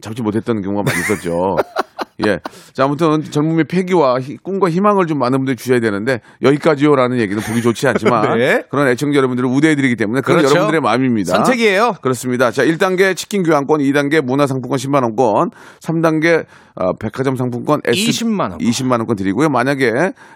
[0.01, 1.57] 잡지 못했던 경우가 많이 있었죠.
[2.27, 2.39] 예.
[2.73, 7.63] 자, 아무튼 젊음의 폐기와 희- 꿈과 희망을 좀 많은 분들이 주셔야 되는데 여기까지요라는 얘기는 보기
[7.63, 8.63] 좋지 않지만 네.
[8.71, 10.55] 그런 애청자 여러분들을 우대해드리기 때문에 그건 그렇죠.
[10.55, 11.35] 여러분들의 마음입니다.
[11.37, 11.95] 선택이에요.
[12.03, 12.51] 그렇습니다.
[12.51, 16.45] 자, 1단계 치킨 교환권, 2단계 문화상품권 10만 원권, 3단계
[16.77, 18.59] 어, 백화점 상품권 S 20만 원권.
[18.59, 19.49] 20만 원권 드리고요.
[19.49, 19.91] 만약에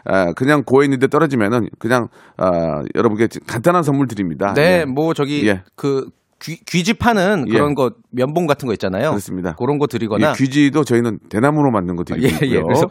[0.04, 2.46] 어, 그냥 고에 있는데 떨어지면은 그냥 어,
[2.94, 4.52] 여러분께 간단한 선물 드립니다.
[4.54, 4.84] 네, 예.
[4.84, 5.62] 뭐 저기 예.
[5.76, 6.06] 그
[6.44, 7.52] 귀, 귀집하는 예.
[7.52, 9.08] 그런 거 면봉 같은 거 있잖아요.
[9.10, 9.54] 그렇습니다.
[9.58, 12.46] 그런 거 드리거나 예, 귀지도 저희는 대나무로 만든 거 드리고 예, 예.
[12.56, 12.64] 있고요.
[12.66, 12.86] 그래서-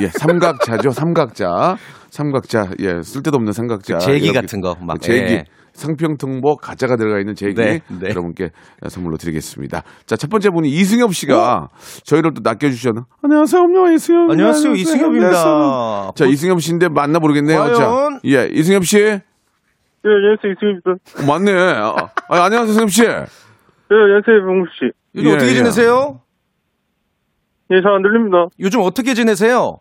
[0.00, 0.90] 예, 삼각자죠.
[0.90, 1.76] 삼각자.
[2.10, 2.70] 삼각자.
[2.80, 3.98] 예, 쓸데도 없는 삼각자.
[3.98, 5.32] 제기 이렇게 같은 거 막, 제기.
[5.32, 5.44] 예.
[5.72, 8.10] 상평등보 가짜가 들어가 있는 제기 네, 네.
[8.10, 8.50] 여러분께
[8.88, 9.82] 선물로 드리겠습니다.
[10.06, 11.66] 자, 첫 번째 분이 이승엽 씨가
[12.04, 14.30] 저희를 또 낚여 주셨는 안녕하세요, 엄마 이승엽.
[14.30, 15.26] 안녕하세요, 이승엽입니다.
[15.26, 16.12] 안녕하세요.
[16.14, 17.74] 자, 이승엽 씨인데 맞나 모르겠네요.
[17.74, 18.20] 자, 과연?
[18.26, 19.18] 예, 이승엽 씨.
[20.04, 20.90] 네, 안녕하세요, 이승입니다.
[20.90, 21.52] 어, 맞네.
[21.52, 21.94] 아,
[22.28, 23.02] 아, 안녕하세요, 이승엽 씨.
[23.02, 23.16] 네,
[23.88, 24.92] 안녕하세요, 봉수 씨.
[25.14, 25.54] 요즘 예, 어떻게 예.
[25.54, 26.20] 지내세요?
[27.70, 28.46] 예, 잘 안 들립니다.
[28.60, 29.80] 요즘 어떻게 지내세요?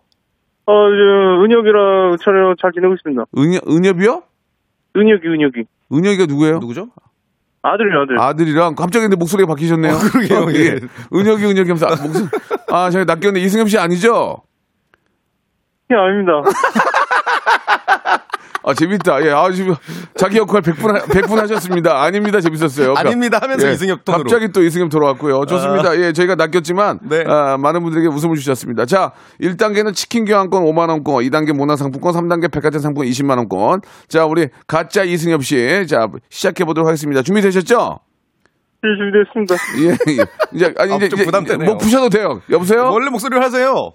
[0.66, 3.26] 어, 요즘 은혁이랑 촬영 잘 지내고 있습니다.
[3.38, 4.24] 은엽, 은엽이요?
[4.96, 5.64] 은혁이, 은혁이.
[5.92, 6.60] 은혁이가 누구예요?
[6.60, 6.88] 누구죠?
[7.62, 8.20] 아들이요, 아들.
[8.20, 9.94] 아들이랑 갑자기 근데 목소리가 바뀌셨네요.
[9.98, 10.80] 그러게요, 예.
[11.14, 12.28] 은혁이 은혁이 하면서 아, 목소리
[12.70, 14.42] 아 저희 낚였는데 이승엽 씨 아니죠?
[15.92, 16.32] 예, 아닙니다.
[18.66, 19.26] 아, 재밌다.
[19.26, 19.76] 예, 아, 지금
[20.16, 22.02] 자기 역할 100분, 하- 100분 하셨습니다.
[22.02, 22.40] 아닙니다.
[22.40, 22.94] 재밌었어요.
[22.96, 24.24] 아닙니다 하면서 예, 이승엽 톤으로.
[24.24, 25.46] 갑자기 또 이승엽 돌아왔고요.
[25.46, 25.98] 좋습니다.
[26.00, 27.24] 예, 저희가 낚였지만 네.
[27.28, 28.86] 아, 많은 분들에게 웃음을 주셨습니다.
[28.86, 33.82] 자, 1단계는 치킨 교환권 5만 원권, 2단계 문화 상품권, 3단계 백화점 상품권 20만 원권.
[34.08, 37.22] 자, 우리 가짜 이승엽 씨, 자 시작해 보도록 하겠습니다.
[37.22, 38.00] 준비되셨죠?
[38.86, 39.56] 예, 준비됐습니다.
[39.80, 40.26] 예, 예.
[40.54, 41.70] 이제 아니 아, 이제 좀 이제 부담되네요.
[41.70, 42.42] 목 푸셔도 돼요.
[42.50, 42.90] 여보세요?
[42.92, 43.92] 원래 목소리를 하세요.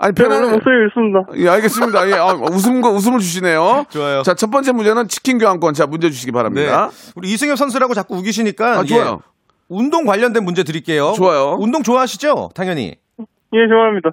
[0.00, 1.24] 아니 네, 편안한 목소리 있습니다.
[1.38, 2.08] 예, 알겠습니다.
[2.08, 3.84] 예, 아, 웃음 거 웃음을 주시네요.
[3.90, 4.22] 좋아요.
[4.22, 5.74] 자, 첫 번째 문제는 치킨 교환권.
[5.74, 6.36] 자, 문제 주시기 네.
[6.36, 6.90] 바랍니다.
[7.16, 9.20] 우리 이승엽 선수라고 자꾸 우기시니까 아, 예, 좋아요.
[9.68, 11.12] 운동 관련된 문제 드릴게요.
[11.16, 11.56] 좋아요.
[11.58, 12.50] 운동 좋아하시죠?
[12.54, 12.94] 당연히.
[13.18, 14.10] 예, 좋아합니다.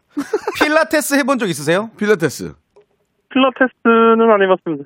[0.55, 1.91] 필라테스 해본 적 있으세요?
[1.97, 2.53] 필라테스.
[3.29, 4.85] 필라테스는 안 해봤습니다.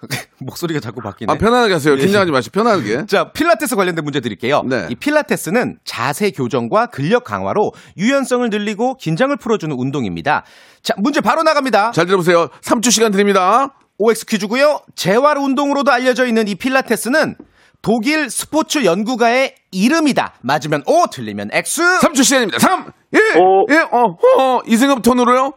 [0.40, 1.32] 목소리가 자꾸 바뀌네.
[1.32, 1.94] 아, 편안하게 하세요.
[1.94, 1.98] 예.
[1.98, 3.06] 긴장하지 마시고 편안하게.
[3.08, 4.62] 자, 필라테스 관련된 문제 드릴게요.
[4.66, 4.86] 네.
[4.90, 10.44] 이 필라테스는 자세 교정과 근력 강화로 유연성을 늘리고 긴장을 풀어주는 운동입니다.
[10.82, 11.92] 자, 문제 바로 나갑니다.
[11.92, 12.48] 잘 들어보세요.
[12.62, 13.74] 3초 시간 드립니다.
[13.98, 14.80] OX 퀴즈고요.
[14.94, 17.36] 재활 운동으로도 알려져 있는 이 필라테스는
[17.82, 20.34] 독일 스포츠 연구가의 이름이다.
[20.42, 21.82] 맞으면 O, 틀리면 X.
[22.00, 22.58] 3초 시간입니다.
[22.58, 23.66] 3, 1, 오.
[23.70, 25.52] 1, 어, 어, 이승엽 톤으로요?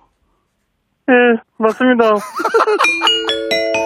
[1.10, 2.16] 예, 맞습니다.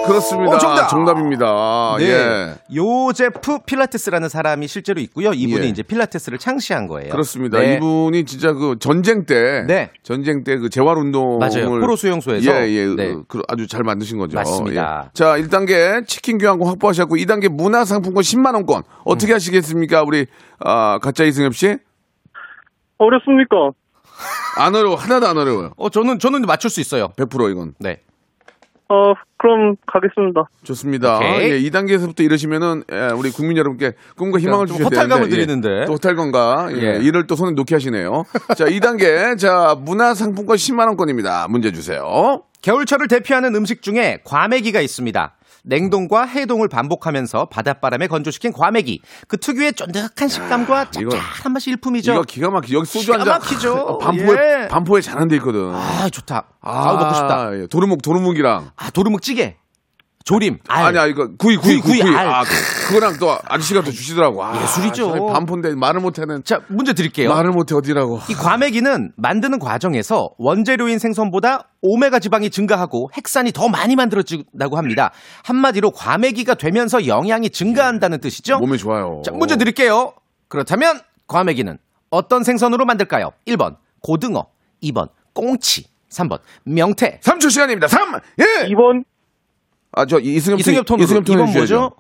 [0.06, 0.56] 그렇습니다.
[0.56, 0.88] 어, 정답.
[0.88, 1.96] 정답입니다.
[1.98, 2.06] 네.
[2.06, 2.56] 예.
[2.74, 5.34] 요제프 필라테스라는 사람이 실제로 있고요.
[5.34, 5.68] 이분이 예.
[5.70, 7.12] 이제 필라테스를 창시한 거예요.
[7.12, 7.60] 그렇습니다.
[7.60, 7.76] 네.
[7.76, 9.92] 이분이 진짜 그 전쟁 때, 네.
[10.04, 11.70] 전쟁 때 그 재활 운동을 맞아요.
[11.82, 12.50] 포로 수용소에서.
[12.50, 13.16] 예, 예, 네.
[13.28, 14.38] 그 아주 잘 만드신 거죠.
[14.38, 15.04] 맞습니다.
[15.08, 15.10] 예.
[15.14, 20.26] 자, 1단계 치킨 교환권 확보하셨고, 2단계 문화 상품권 10만 원권 어떻게 하시겠습니까, 우리
[20.60, 21.76] 아, 가짜 이승엽 씨?
[23.00, 23.72] 어렵습니까?
[24.58, 25.74] 안 어려워, 하나도 안 어려워요.
[25.78, 27.10] 어, 저는 저는 맞출 수 있어요.
[27.18, 27.74] 100% 이건.
[27.80, 28.02] 네.
[28.90, 30.46] 어, 그럼 가겠습니다.
[30.64, 31.18] 좋습니다.
[31.18, 31.52] 오케이.
[31.52, 35.82] 예, 2단계에서부터 이러시면은 예, 우리 국민 여러분께 꿈과 희망을 좀 주셔야 허탈감을 되는데, 드리는데.
[35.82, 37.00] 예, 또 허탈감과 예, 예.
[37.04, 38.24] 이를 또 손에 놓게 하시네요.
[38.56, 41.48] 자, 2단계 자 문화상품권 10만 원권입니다.
[41.50, 42.44] 문제 주세요.
[42.62, 45.36] 겨울철을 대표하는 음식 중에 과메기가 있습니다.
[45.64, 49.02] 냉동과 해동을 반복하면서 바닷바람에 건조시킨 과메기.
[49.28, 52.14] 그 특유의 쫀득한 식감과 짭짤한 맛이 일품이죠.
[52.14, 53.34] 이거 기가 막히 여기 소주 기가 한 잔.
[53.40, 53.98] 막히죠.
[54.02, 54.68] 반포에 예.
[54.68, 55.74] 반포에 잘한 데 있거든.
[55.74, 56.48] 아, 좋다.
[56.62, 57.58] 아, 우 먹고 싶다.
[57.60, 59.58] 예, 도루묵 도루묵이랑 아, 도루묵 찌개.
[60.28, 60.60] 조림.
[60.68, 60.88] 알.
[60.88, 62.16] 아니야 이거 구이 구이 구이, 구이, 구이.
[62.16, 62.28] 알.
[62.28, 64.44] 아 그- 그거랑 또 아저씨가 또 주시더라고.
[64.44, 65.28] 아, 예술이죠.
[65.28, 67.30] 반포인데 말을 못하는 자, 문제 드릴게요.
[67.30, 68.20] 말을 못해 어디라고.
[68.30, 75.12] 이 과메기는 만드는 과정에서 원재료인 생선보다 오메가 지방이 증가하고 핵산이 더 많이 만들어진다고 합니다.
[75.46, 78.60] 한마디로 과메기가 되면서 영양이 증가한다는 뜻이죠.
[78.60, 79.22] 몸에 좋아요.
[79.24, 80.12] 자, 문제 드릴게요.
[80.50, 81.78] 그렇다면 과메기는
[82.10, 83.32] 어떤 생선으로 만들까요?
[83.48, 84.48] 1번 고등어,
[84.84, 87.22] 2번 꽁치, 3번 명태.
[87.24, 87.88] 3초 시간입니다.
[87.88, 88.76] 3, 1.
[88.76, 89.04] 2번,
[89.94, 91.80] 아, 저 이승엽 이승엽 톤으로 이승엽 톤 2번 해주셔야죠.
[91.80, 91.96] 뭐죠?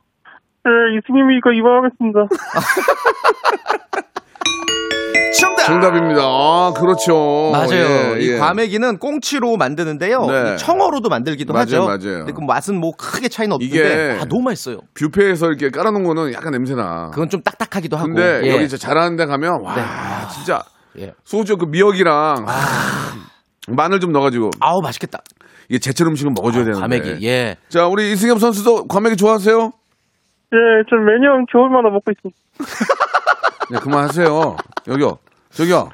[0.67, 2.27] 예, 이승님이니까 2번 하겠습니다.
[5.39, 5.65] 정답.
[5.65, 6.21] 정답입니다.
[6.23, 7.51] 아, 그렇죠.
[7.51, 8.15] 맞아요.
[8.15, 8.37] 예, 이 예.
[8.37, 10.25] 과메기는 꽁치로 만드는데요.
[10.25, 10.53] 네.
[10.53, 11.85] 이 청어로도 만들기도 맞아요, 하죠.
[11.85, 11.99] 맞아요.
[11.99, 14.79] 근데 그 맛은 뭐 크게 차이는 없는데 이게 아, 너무 맛있어요.
[14.95, 17.11] 뷔페에서 이렇게 깔아 놓은 거는 약간 냄새 나.
[17.13, 18.07] 그건 좀 딱딱하기도 하고.
[18.07, 18.49] 근데 예.
[18.55, 19.83] 여기 진짜 잘하는 데 가면 와 네.
[20.33, 20.63] 진짜
[20.97, 21.13] 예.
[21.23, 22.45] 소주 그 미역이랑
[23.67, 25.19] 마늘 좀 넣어가지고 아우 맛있겠다.
[25.69, 26.79] 이게 제철 음식은 먹어줘야 되는데.
[26.81, 27.27] 과메기.
[27.27, 27.55] 예.
[27.69, 29.55] 자 우리 이승엽 선수도 과메기 좋아하세요?
[29.57, 30.57] 예,
[30.89, 32.37] 저 매년 겨울마다 먹고 있습니다.
[33.71, 34.55] 네 그만하세요.
[34.87, 35.17] 여기요
[35.51, 35.89] 저기요.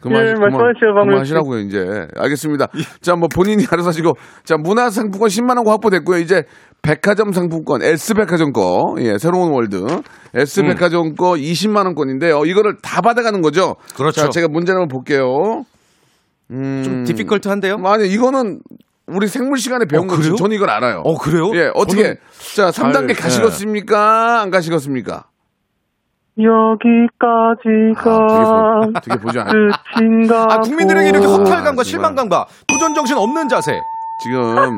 [0.00, 0.58] 그만 예, 방금.
[0.80, 2.08] 그만하시라고요 이제.
[2.16, 2.68] 알겠습니다.
[3.02, 6.18] 자 뭐 본인이 알아서 하시고 자 문화상품권 10만 원 확보됐고요.
[6.18, 6.44] 이제
[6.82, 9.84] 백화점 상품권 S 백화점 거 예, 새로운 월드
[10.34, 12.44] S 백화점 거 20만 원권인데요.
[12.46, 13.76] 이거를 다 받아가는 거죠.
[13.94, 14.22] 그렇죠.
[14.22, 15.64] 자 제가 문제를 한번 볼게요.
[16.80, 17.80] 음, 좀 디피컬트한데요?
[17.84, 18.60] 아니 이거는
[19.06, 20.34] 우리 생물 시간에 배운 어, 거죠.
[20.36, 21.00] 저는 이걸 알아요.
[21.04, 21.50] 어, 그래요?
[21.54, 22.16] 예, 어떻게 저는
[22.56, 24.40] 자 3단계 잘, 가시겠습니까?
[24.40, 25.24] 안 가시겠습니까?
[26.38, 29.70] 여기까지가 아, 되게, 보- 되게 보지 않아요.
[29.94, 30.46] 끝인가.
[30.50, 31.26] 아, 국민들에게 이렇게.
[31.26, 31.84] 허탈감과 정말.
[31.84, 33.78] 실망감과 도전 정신 없는 자세.
[34.22, 34.76] 지금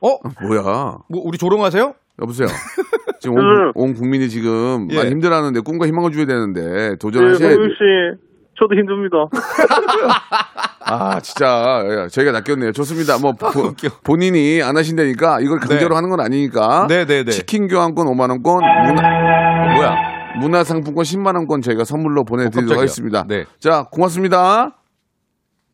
[0.00, 0.18] 어?
[0.42, 0.62] 뭐야?
[1.08, 1.94] 뭐 우리 조롱하세요?
[2.20, 2.48] 여보세요.
[3.20, 3.72] 지금 온, 음.
[3.74, 4.96] 온 국민이 지금 예.
[4.96, 7.56] 많이 힘들어하는데 꿈과 희망을 줘야 되는데 예, 도전하셔야지.
[7.56, 8.18] 씨,
[8.58, 9.16] 저도 힘듭니다.
[10.86, 12.72] 아 진짜 예, 저희가 낚였네요.
[12.72, 13.18] 좋습니다.
[13.18, 13.72] 뭐 보-.
[14.04, 15.94] 본인이 안 하신다니까 이걸 강제로 네.
[15.96, 16.86] 하는 건 아니니까.
[16.88, 17.30] 네, 네, 네.
[17.30, 19.94] 치킨 교환권 5만 원권, 문화, 어, 뭐야?
[20.40, 22.80] 문화상품권 10만 원권 저희가 선물로 보내드리도록 깜짝이야.
[22.80, 23.24] 하겠습니다.
[23.28, 23.44] 네.
[23.60, 24.76] 자 고맙습니다.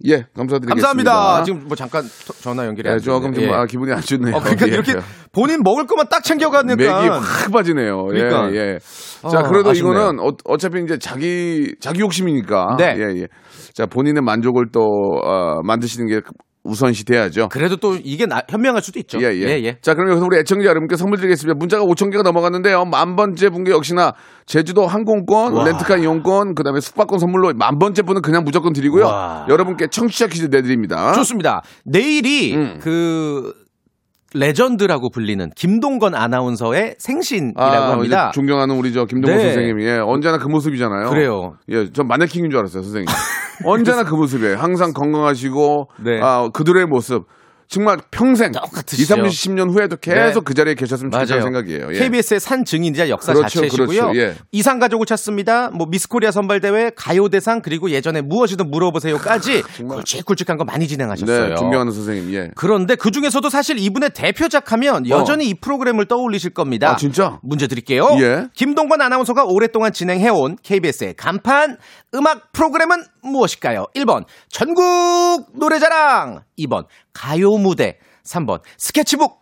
[0.07, 0.73] 예, 감사드리겠습니다.
[1.13, 1.45] 감사합니다.
[1.45, 3.45] 지금 뭐 잠깐 터- 전화 연결이 예, 안 조금 좀.
[3.45, 3.51] 예.
[3.51, 4.35] 아, 기분이 안 좋네요.
[4.35, 4.97] 어, 그러니까 예, 이렇게 예.
[5.33, 8.05] 본인 먹을 것만 딱 챙겨가니까 맥이 확 빠지네요.
[8.07, 8.51] 그러니까.
[8.53, 8.79] 예, 예.
[9.31, 9.93] 자, 아, 그래도 아쉽네요.
[9.93, 12.77] 이거는 어, 차피 이제 자기 자기 욕심이니까.
[12.79, 12.95] 네.
[12.97, 13.27] 예, 예.
[13.75, 14.81] 자, 본인의 만족을 또
[15.23, 16.21] 어, 만드시는 게
[16.63, 17.49] 우선시 돼야죠.
[17.51, 19.19] 그래도 또 이게 나- 현명할 수도 있죠.
[19.23, 19.29] 예,
[19.65, 19.79] 예.
[19.81, 21.57] 자, 그럼 여기서 우리 애청자 여러분께 선물 드리겠습니다.
[21.57, 22.85] 문자가 5천 개가 넘어갔는데요.
[22.85, 24.13] 만 번째 분께 역시나
[24.45, 29.07] 제주도 항공권, 렌트카 이용권, 그다음에 숙박권 선물로 만 번째 분은 그냥 무조건 드리고요.
[29.07, 29.47] 와.
[29.49, 31.13] 여러분께 청취자 퀴즈 내드립니다.
[31.15, 31.63] 좋습니다.
[31.85, 32.79] 내일이 음.
[32.83, 33.55] 그
[34.35, 38.31] 레전드라고 불리는 김동건 아나운서의 생신이라고 아, 합니다.
[38.33, 39.45] 존경하는 우리 저 김동건 네.
[39.45, 41.11] 선생님이 예, 언제나 그 모습이잖아요.
[41.11, 41.55] 그래요.
[41.69, 43.07] 예, 전 마네킹인 줄 알았어요, 선생님.
[43.65, 44.57] 언제나 그 모습이에요.
[44.57, 46.21] 항상 건강하시고 네.
[46.23, 47.27] 아, 그들의 모습.
[47.71, 49.15] 정말 평생 똑같으시죠.
[49.15, 50.45] 2, 30년 후에도 계속 네.
[50.45, 51.43] 그 자리에 계셨으면 좋겠다는.
[51.43, 51.95] 생각이에요.
[51.95, 51.99] 예.
[52.01, 53.87] KBS의 산 증인이자 역사 그렇죠, 자체시고요.
[53.87, 54.35] 그렇죠, 예.
[54.51, 55.71] 이산 가족을 찾습니다.
[55.71, 61.49] 뭐 미스코리아 선발대회, 가요대상 그리고 예전에 무엇이든 물어보세요까지 굵직굵직한 거 많이 진행하셨어요.
[61.51, 62.35] 네, 존경하는 선생님.
[62.35, 62.51] 예.
[62.57, 66.91] 그런데 그 중에서도 사실 이분의 대표작 하면 여전히 이 프로그램을 떠올리실 겁니다.
[66.91, 66.93] 어.
[66.95, 67.39] 아, 진짜?
[67.45, 68.09] 문제 드릴게요.
[68.21, 68.49] 예.
[68.55, 71.77] 김동건 아나운서가 오랫동안 진행해온 KBS의 간판
[72.17, 73.87] 음악 프로그램은 무엇일까요?
[73.95, 79.41] 1번 전국 노래자랑 2번 가요 무대 3번 스케치북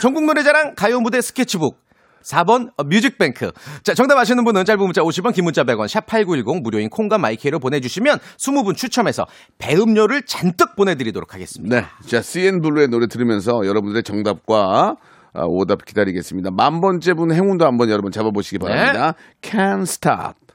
[0.00, 1.78] 전국 노래자랑 가요 무대 스케치북
[2.22, 3.50] 4번 어, 뮤직뱅크.
[3.82, 7.38] 자, 정답 아시는 분은 짧은 문자 50원, 긴 문자 100원, 샵 8910 무료인 콩과 마이
[7.38, 9.26] K로 보내주시면 20분 추첨해서
[9.58, 11.80] 배음료를 잔뜩 보내드리도록 하겠습니다.
[11.80, 11.86] 네.
[12.06, 14.96] 자, CNBLUE의 노래 들으면서 여러분들의 정답과
[15.32, 16.50] 아, 오답 기다리겠습니다.
[16.50, 18.66] 만 번째 분 행운도 한번 여러분 잡아보시기 네.
[18.66, 19.14] 바랍니다.
[19.42, 20.49] Can't stop.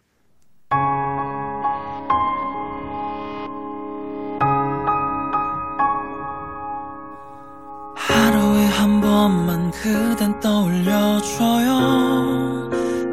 [9.15, 11.69] 번만 그댄 떠올려줘요.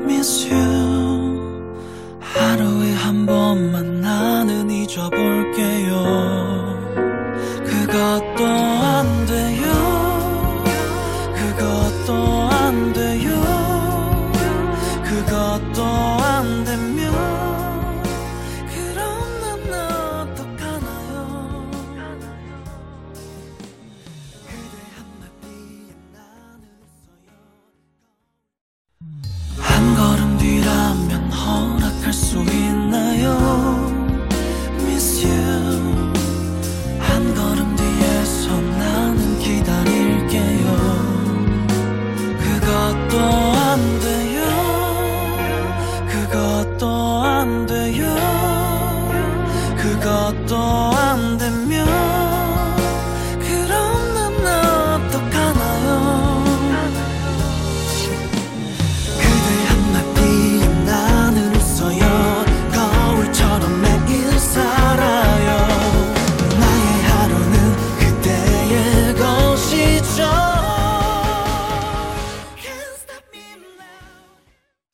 [0.02, 1.40] Miss you.
[2.20, 6.51] 하루에 한 번만 나는 잊어볼게요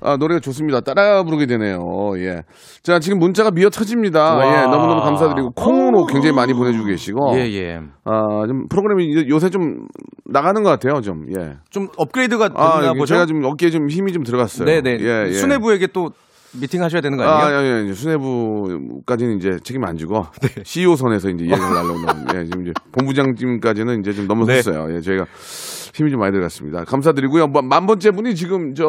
[0.09, 0.81] 아, 노래가 좋습니다.
[0.81, 1.79] 따라 부르게 되네요.
[2.17, 2.43] 예.
[2.83, 4.37] 자, 지금 문자가 미어 터집니다.
[4.37, 4.47] 와.
[4.47, 4.63] 예.
[4.63, 7.37] 너무너무 감사드리고 콩으로 굉장히 많이 보내주고 계시고.
[7.39, 7.81] 예, 예.
[8.05, 9.87] 아, 좀 프로그램이 요- 요새 좀
[10.25, 11.03] 나가는 것 같아요.
[11.03, 11.27] 좀.
[11.39, 11.57] 예.
[11.71, 13.07] 좀 업그레이드가 됐나 아, 보죠?
[13.07, 14.65] 제가 좀 어깨에 좀 힘이 좀 들어갔어요.
[14.67, 14.99] 네네.
[15.01, 15.33] 예, 예.
[15.33, 16.11] 수뇌부에게 또
[16.59, 17.61] 미팅 하셔야 되는 거 아, 아니에요?
[17.61, 17.85] 네.
[17.85, 17.93] 예, 예.
[17.93, 20.25] 수뇌부까지는 이제 책임 안 지고
[20.65, 24.87] CEO 선에서 이제 이해를 날려놓은 예, 지금 이제 본부장님까지는 이제 좀 넘어섰어요.
[24.87, 24.97] 네.
[24.97, 25.27] 예, 저희가
[25.95, 26.85] 힘이 좀 많이 들어갔습니다.
[26.85, 27.47] 감사드리고요.
[27.49, 28.85] 뭐, 만 번째 분이 지금 저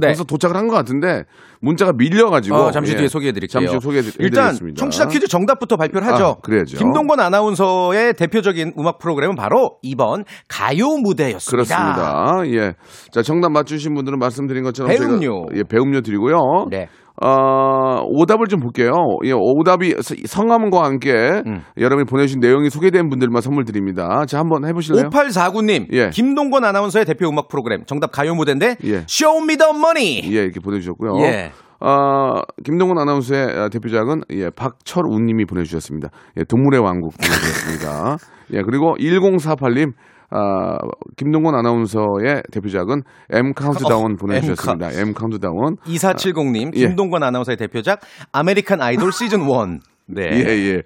[0.00, 0.08] 네.
[0.08, 1.24] 벌써 도착을 한 것 같은데
[1.60, 2.96] 문자가 밀려가지고 어, 잠시 예.
[2.96, 3.60] 뒤에 소개해드릴게요.
[3.60, 4.24] 잠시 후 소개해드리겠습니다.
[4.24, 6.24] 일단 청취자 퀴즈 정답부터 발표를 하죠.
[6.24, 6.78] 아, 그래야죠.
[6.78, 11.50] 김동건 아나운서의 대표적인 음악 프로그램은 바로 2번 가요 무대였습니다.
[11.50, 12.42] 그렇습니다.
[12.46, 12.72] 예.
[13.12, 15.46] 자, 정답 맞추신 분들은 말씀드린 것처럼 배음료.
[15.54, 16.66] 예, 배음료 드리고요.
[16.70, 16.88] 네.
[17.22, 18.90] 어, 오답을 좀 볼게요.
[19.24, 21.12] 예, 오답이 서- 성함과 함께
[21.46, 21.60] 음.
[21.78, 24.24] 여러분이 보내주신 내용이 소개된 분들만 선물 드립니다.
[24.26, 25.08] 자, 한번 해보실래요?
[25.10, 26.10] 5849님, 예.
[26.10, 29.04] 김동건 아나운서의 대표 음악 프로그램 정답 가요 무대인데 예.
[29.08, 30.22] Show Me the Money.
[30.34, 31.18] 예, 이렇게 보내주셨고요.
[31.24, 31.52] 예.
[31.80, 36.08] 어, 김동건 아나운서의 어, 대표작은 예, 박철우 님이 보내주셨습니다.
[36.38, 38.16] 예, 동물의 왕국 보내주셨습니다.
[38.54, 39.92] 예, 그리고 1048님.
[40.36, 40.76] 아,
[41.16, 44.90] 김동건 아나운서의 대표작은 M 카운트다운 어, 보내주셨습니다.
[45.00, 45.76] M 카운트다운.
[45.86, 46.86] 2470님, 예.
[46.88, 48.00] 김동건 아나운서의 대표작
[48.32, 49.78] 아메리칸 아이돌 시즌 1.
[50.06, 50.22] 네.
[50.32, 50.82] 예, 예.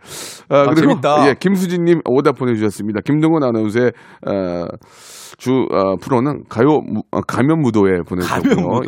[0.49, 1.29] 아, 아, 그리고 재밌다.
[1.29, 3.01] 예, 김수진님 오답 보내주셨습니다.
[3.05, 3.93] 김동건 아나운서의
[4.27, 4.67] 어,
[5.39, 8.27] 주 어, 프로는 가요 무- 어, 가면 무도회 무도회.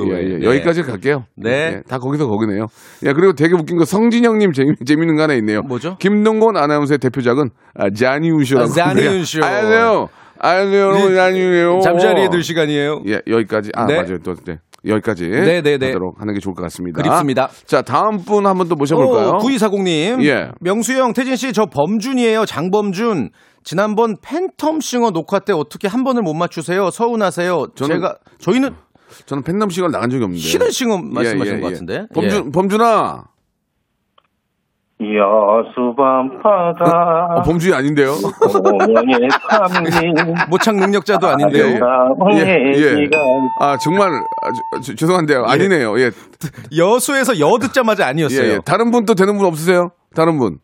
[0.09, 0.39] 예, 예.
[0.39, 0.45] 네.
[0.47, 1.25] 여기까지 갈게요.
[1.37, 1.51] 네.
[1.51, 2.67] 예, 다 거기서 거기네요.
[3.07, 5.63] 예, 그리고 되게 웃긴 거 성진영님 재미, 재밌는 거 하나 있네요.
[5.63, 5.97] 뭐죠?
[5.99, 8.71] 김동건 아나운서의 대표작은 아, 자니운쇼라고.
[8.71, 9.45] 아, 자니운쇼.
[9.45, 10.09] 안녕하세요.
[10.43, 10.81] 안녕하세요.
[10.81, 11.81] 여러분, 자니운이에요.
[11.81, 13.03] 잠자리에 들 시간이에요.
[13.09, 13.71] 예, 여기까지.
[13.75, 13.97] 아, 네.
[14.01, 14.19] 맞아요.
[14.25, 14.59] 또, 네.
[14.87, 15.87] 여기까지 네, 네, 네.
[15.89, 17.03] 하도록 하는 게 좋을 것 같습니다.
[17.03, 17.51] 그립습니다.
[17.67, 19.39] 자, 다음 분 한번 또 모셔볼까요?
[19.39, 20.25] 9240님.
[20.25, 20.51] 예.
[20.61, 22.47] 명수 형, 태진 씨, 저 범준이에요.
[22.47, 23.29] 장범준.
[23.63, 26.89] 지난번 팬텀싱어 녹화 때 어떻게 한 번을 못 맞추세요?
[26.91, 27.67] 서운하세요.
[27.75, 28.71] 저는- 제가 저희는
[29.27, 30.43] 저는 팬덤싱어를 나간 적이 없는데.
[30.47, 32.07] 히든싱어 말씀하시는 것 같은데.
[32.15, 32.51] 범준, 예.
[32.51, 33.25] 범준아.
[35.01, 36.85] 여수밤바다
[37.37, 38.13] 어, 범준이 아닌데요?
[38.53, 40.15] 공원의 삼림
[40.51, 41.79] 모창 능력자도 아닌데요.
[42.35, 42.75] 예, 예.
[42.77, 43.09] 예, 예.
[43.61, 45.45] 아, 정말, 아, 저- 저- 죄송한데요.
[45.47, 45.99] 아니네요.
[46.01, 46.11] 예.
[46.77, 48.47] 여수에서 여 듣자마자 예, 아니었어요.
[48.53, 48.59] 예.
[48.65, 49.91] 다른 분 또 되는 분 없으세요?
[50.15, 50.59] 다른 분.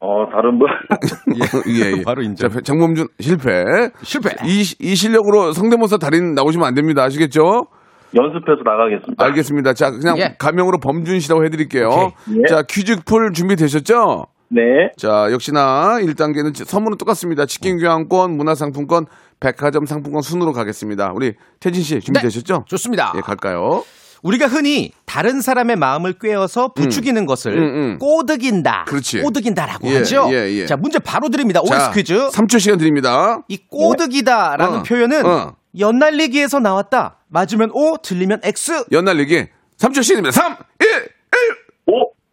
[0.00, 0.68] 어, 다른 분.
[1.68, 2.02] 예, 예.
[2.04, 2.50] 바로 인정.
[2.50, 3.64] 자, 장범준 실패.
[4.02, 4.30] 실패.
[4.44, 7.04] 이, 이 실력으로 성대모사 달인 나오시면 안 됩니다.
[7.04, 7.66] 아시겠죠?
[8.14, 9.24] 연습해서 나가겠습니다.
[9.24, 9.74] 알겠습니다.
[9.74, 10.34] 자, 그냥 예.
[10.38, 12.12] 가명으로 범준 씨라고 해드릴게요.
[12.36, 12.48] 예.
[12.48, 14.26] 자, 퀴즈 풀 준비되셨죠?
[14.50, 14.62] 네.
[14.96, 17.44] 자, 역시나 1단계는 선물은 똑같습니다.
[17.46, 19.06] 치킨 교환권, 문화상품권,
[19.40, 21.12] 백화점 상품권 순으로 가겠습니다.
[21.14, 22.64] 우리 태진 씨 준비되셨죠?
[22.66, 23.12] 좋습니다.
[23.16, 23.84] 예, 갈까요?
[24.22, 27.98] 우리가 흔히 다른 사람의 마음을 꿰어서 부추기는 것을 음, 음.
[27.98, 28.84] 꼬드긴다.
[28.88, 29.20] 그렇지.
[29.20, 30.28] 꼬드긴다라고 예, 하죠.
[30.32, 30.66] 예, 예.
[30.66, 31.60] 자, 문제 바로 드립니다.
[31.68, 32.28] 자, 퀴즈.
[32.30, 33.42] 3초 시간 드립니다.
[33.48, 34.82] 이 꼬드기다라는 어.
[34.82, 35.56] 표현은 어.
[35.78, 37.18] 연날리기에서 나왔다.
[37.28, 38.84] 맞으면 O, 틀리면 X.
[38.90, 39.46] 연날리기
[39.78, 40.32] 3초 시간입니다.
[40.32, 41.08] 3, 1, 1.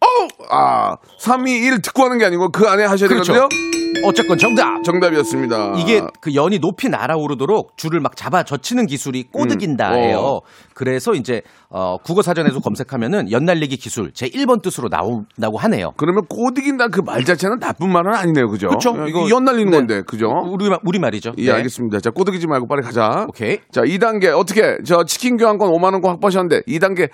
[0.06, 0.24] 오!
[0.24, 0.46] 오!
[0.50, 3.32] 아, 3, 2, 1 듣고 하는 게 아니고 그 안에 하셔야 그렇죠.
[3.32, 3.48] 되거든요.
[4.04, 4.82] 어쨌건 정답.
[4.84, 5.74] 정답이었습니다.
[5.78, 10.18] 이게 그 연이 높이 날아오르도록 줄을 막 잡아 젖히는 기술이 꼬드긴다예요.
[10.18, 10.22] 음.
[10.24, 10.40] 어.
[10.74, 11.40] 그래서 이제
[11.70, 15.92] 어, 국어 사전에서 검색하면은 연날리기 기술 제 1번 뜻으로 나온다고 하네요.
[15.96, 18.48] 그러면 꼬드긴다 그 말 자체는 나쁜 말은 아니네요.
[18.48, 18.68] 그죠?
[18.68, 18.90] 그쵸?
[19.08, 19.76] 이거 이거- 연날리는 네.
[19.76, 20.02] 건데.
[20.06, 20.28] 그죠?
[20.46, 21.32] 우리 말- 우리 말이죠.
[21.38, 21.52] 예, 네.
[21.52, 22.00] 알겠습니다.
[22.00, 23.24] 자, 꼬드기지 말고 빨리 가자.
[23.28, 23.58] 오케이.
[23.72, 27.08] 자, 2단계 어떻게 저 치킨 교환권 5만 원권 확보하셨는데 2단계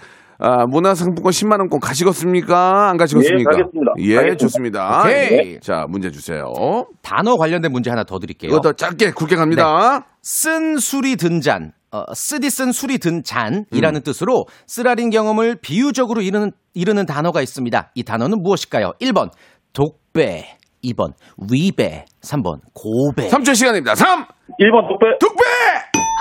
[0.44, 2.90] 아, 문화상품권 10만 원권 가시겠습니까?
[2.90, 3.52] 안 가시겠습니까?
[3.52, 3.92] 예, 가겠습니다.
[3.98, 4.37] 예, 가겠습니다.
[4.38, 5.00] 좋습니다.
[5.02, 5.55] 오케이.
[5.55, 5.61] 예.
[5.61, 6.52] 자, 문제 주세요.
[7.00, 8.50] 단어 관련된 문제 하나 더 드릴게요.
[8.50, 10.05] 이거 더 짧게 굵게 갑니다.
[10.20, 14.02] 쓴 술이 든 잔, 어, 쓰디 쓴 술이 든 잔이라는 음.
[14.02, 17.92] 뜻으로 쓰라린 경험을 비유적으로 이르는, 이르는 단어가 있습니다.
[17.94, 18.94] 이 단어는 무엇일까요?
[19.00, 19.31] 1번,
[19.72, 20.57] 독배.
[20.83, 21.12] 2번,
[21.52, 22.05] 위배.
[22.20, 23.28] 3번, 고배.
[23.28, 23.94] 3초 시간입니다.
[23.94, 24.24] 3,
[24.59, 25.07] 1번 독배.
[25.20, 25.42] 독배!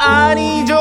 [0.05, 0.75] 아니죠.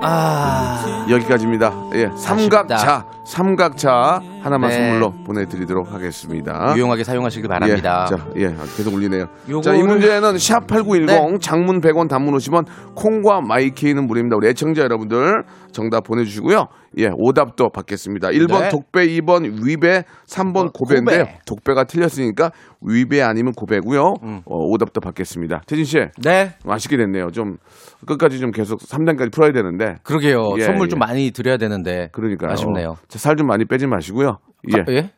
[0.00, 1.72] 아, 여기까지입니다.
[1.94, 3.04] 예, 삼각자,
[3.40, 4.76] 삼각자 하나만 네.
[4.76, 6.74] 선물로 보내드리도록 하겠습니다.
[6.76, 8.06] 유용하게 사용하시길 바랍니다.
[8.10, 9.26] 예, 자, 예, 계속 울리네요.
[9.48, 11.38] 요거를- 자, 이 문제는 샵 8910 네.
[11.40, 12.66] 장문 100원 단문 50원
[12.96, 14.36] 콩과 마이케이는 무료입니다.
[14.36, 16.66] 우리 애청자 여러분들 정답 보내주시고요.
[16.98, 18.30] 예, 오답도 받겠습니다.
[18.30, 18.68] 1번 네.
[18.70, 21.18] 독배, 2번 위배, 3번 어, 고배인데요.
[21.24, 21.38] 고배.
[21.46, 22.50] 독배가 틀렸으니까
[22.82, 24.02] 위배 아니면 고배고요.
[24.44, 25.60] 어, 오답도 받겠습니다.
[25.68, 27.28] 태진 씨, 네, 맛있게 됐네요.
[27.30, 27.58] 좀
[28.06, 29.96] 끝까지 좀 계속 3단까지 풀어야 되는데.
[30.02, 30.54] 그러게요.
[30.58, 30.90] 예, 선물 예.
[30.90, 32.08] 좀 많이 드려야 되는데.
[32.10, 32.50] 그러니까요.
[32.50, 32.96] 아쉽네요.
[33.20, 34.38] 살 좀 많이 빼지 마시고요.
[34.76, 34.80] 예.
[34.80, 35.10] 아, 예?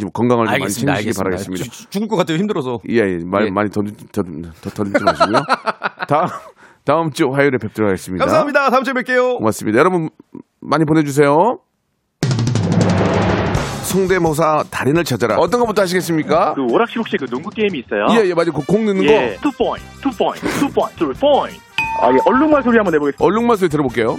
[0.00, 0.60] 좀 건강을 좀 많이.
[0.62, 1.22] 챙기시기 알겠습니다.
[1.22, 1.64] 바라겠습니다.
[1.64, 2.38] 죽- 죽을 것 같아요.
[2.38, 2.78] 힘들어서.
[2.88, 3.18] 예, 예.
[3.24, 3.50] 말 예.
[3.50, 5.42] 많이 더, 더, 더, 더 듣지 마시고요.
[6.08, 6.26] 다음,
[6.84, 8.24] 다음 주 화요일에 뵙도록 하겠습니다.
[8.24, 8.70] 감사합니다.
[8.70, 9.38] 다음 주에 뵐게요.
[9.38, 9.78] 고맙습니다.
[9.78, 10.08] 여러분,
[10.60, 11.58] 많이 보내주세요.
[13.82, 15.36] 성대모사 달인을 찾아라.
[15.36, 16.54] 어떤 것부터 하시겠습니까?
[16.54, 18.06] 그 오락실 혹시 그 농구 게임이 있어요?
[18.20, 18.52] 예, 예, 맞아요.
[18.52, 19.36] 그공 넣는 예.
[19.40, 19.50] 거.
[19.50, 21.58] two point, two point, two point, two point.
[22.02, 22.18] 아, 예.
[22.26, 23.24] 얼룩말 소리 한번 내보겠습니다.
[23.24, 24.18] 얼룩말 소리 들어볼게요.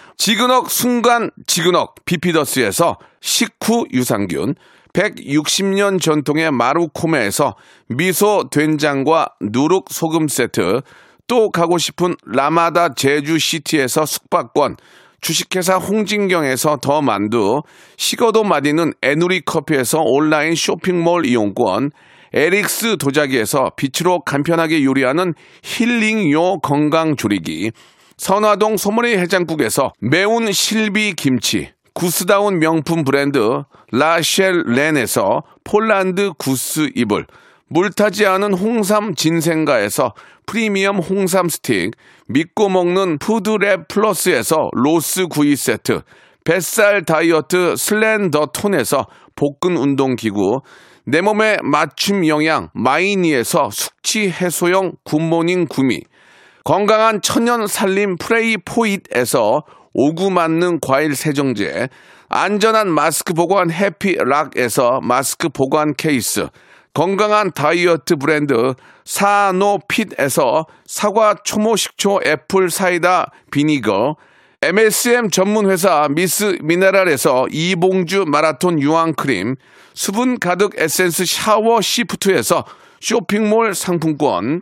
[0.23, 4.53] 지그넉 순간 지그넉 비피더스에서 식후 유산균,
[4.93, 7.55] 160년 전통의 마루코메에서
[7.87, 10.81] 미소 된장과 누룩 소금 세트,
[11.25, 14.77] 또 가고 싶은 라마다 제주시티에서 숙박권,
[15.21, 17.63] 주식회사 홍진경에서 더 만두,
[17.97, 21.89] 식어도 맛있는 에누리 커피에서 온라인 쇼핑몰 이용권,
[22.31, 27.71] 에릭스 도자기에서 빛으로 간편하게 요리하는 힐링요 건강조리기,
[28.21, 33.39] 선화동 소머리 해장국에서 매운 실비 김치, 구스다운 명품 브랜드
[33.91, 37.25] 라셸 렌에서 폴란드 구스 이불,
[37.69, 40.13] 물타지 않은 홍삼 진생가에서
[40.45, 41.93] 프리미엄 홍삼 스틱,
[42.27, 46.01] 믿고 먹는 푸드랩 플러스에서 로스 구이 세트,
[46.45, 50.61] 뱃살 다이어트 슬렌더 톤에서 복근 운동 기구,
[51.07, 56.01] 내 몸에 맞춤 영양 마이니에서 숙취 해소용 굿모닝 구미,
[56.63, 61.89] 건강한 천연 살림 프레이 포잇에서 오구 맞는 과일 세정제,
[62.29, 66.47] 안전한 마스크 보관 해피락에서 마스크 보관 케이스,
[66.93, 68.73] 건강한 다이어트 브랜드
[69.05, 74.17] 사노핏에서 사과 초모 식초 apple cider vinegar,
[74.61, 79.55] MSM 전문 회사 미스 미네랄에서 이봉주 마라톤 유황 크림,
[79.95, 82.63] 수분 가득 에센스 샤워 시프트에서
[83.01, 84.61] 쇼핑몰 상품권,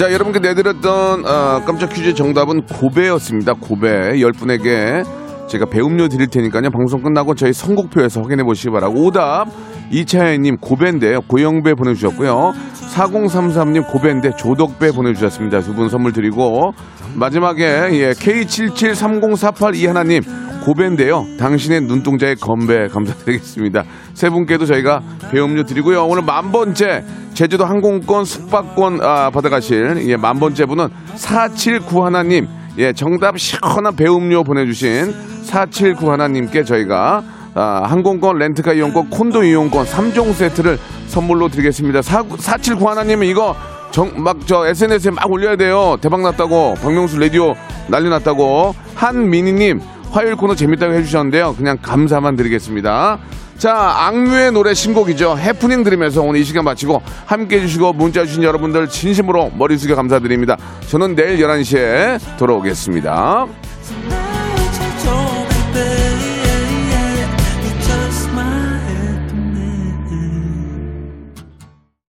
[0.00, 3.52] 자, 여러분께 내드렸던 어, 깜짝 퀴즈 정답은 고배였습니다.
[3.52, 4.14] 고배.
[4.14, 5.04] 10분에게
[5.46, 6.70] 제가 배음료 드릴 테니까요.
[6.70, 8.98] 방송 끝나고 저희 선곡표에서 확인해 보시기 바라고.
[9.04, 9.48] 오답
[9.90, 11.20] 이차혜님 고배인데요.
[11.28, 12.54] 고영배 보내주셨고요.
[12.94, 15.60] 4033님 고배인데 조덕배 보내주셨습니다.
[15.60, 16.72] 두 분 선물 드리고
[17.16, 20.22] 마지막에 예, K773048 이하나님
[20.60, 21.26] 고배인데요.
[21.38, 23.84] 당신의 눈동자의 건배 감사드리겠습니다.
[24.14, 25.00] 세 분께도 저희가
[25.30, 26.04] 배음료 드리고요.
[26.04, 27.04] 오늘 만 번째
[27.34, 32.46] 제주도 항공권 숙박권 아, 받아가실 예, 만 번째 분은 4791님
[32.78, 35.12] 예, 정답 시원한 배음료 보내주신
[35.46, 37.22] 4791님께 저희가
[37.54, 42.00] 아, 항공권, 렌트카 이용권, 콘도 이용권 3종 세트를 선물로 드리겠습니다.
[42.00, 43.56] 4, 4791님은 이거
[43.90, 45.96] 정, 막저 SNS에 막 올려야 돼요.
[46.00, 46.74] 대박 났다고.
[46.80, 47.54] 박명수 라디오
[47.88, 48.72] 난리 났다고.
[48.94, 49.80] 한미니님,
[50.10, 51.54] 화요일 코너 재밌다고 해주셨는데요.
[51.56, 53.18] 그냥 감사만 드리겠습니다.
[53.58, 55.36] 자, 악뮤의 노래 신곡이죠.
[55.36, 60.56] 해프닝 들으면서 오늘 이 시간 마치고 함께 해주시고 문자 주신 여러분들 진심으로 머리 숙여 감사드립니다.
[60.88, 63.46] 저는 내일 11시에 돌아오겠습니다.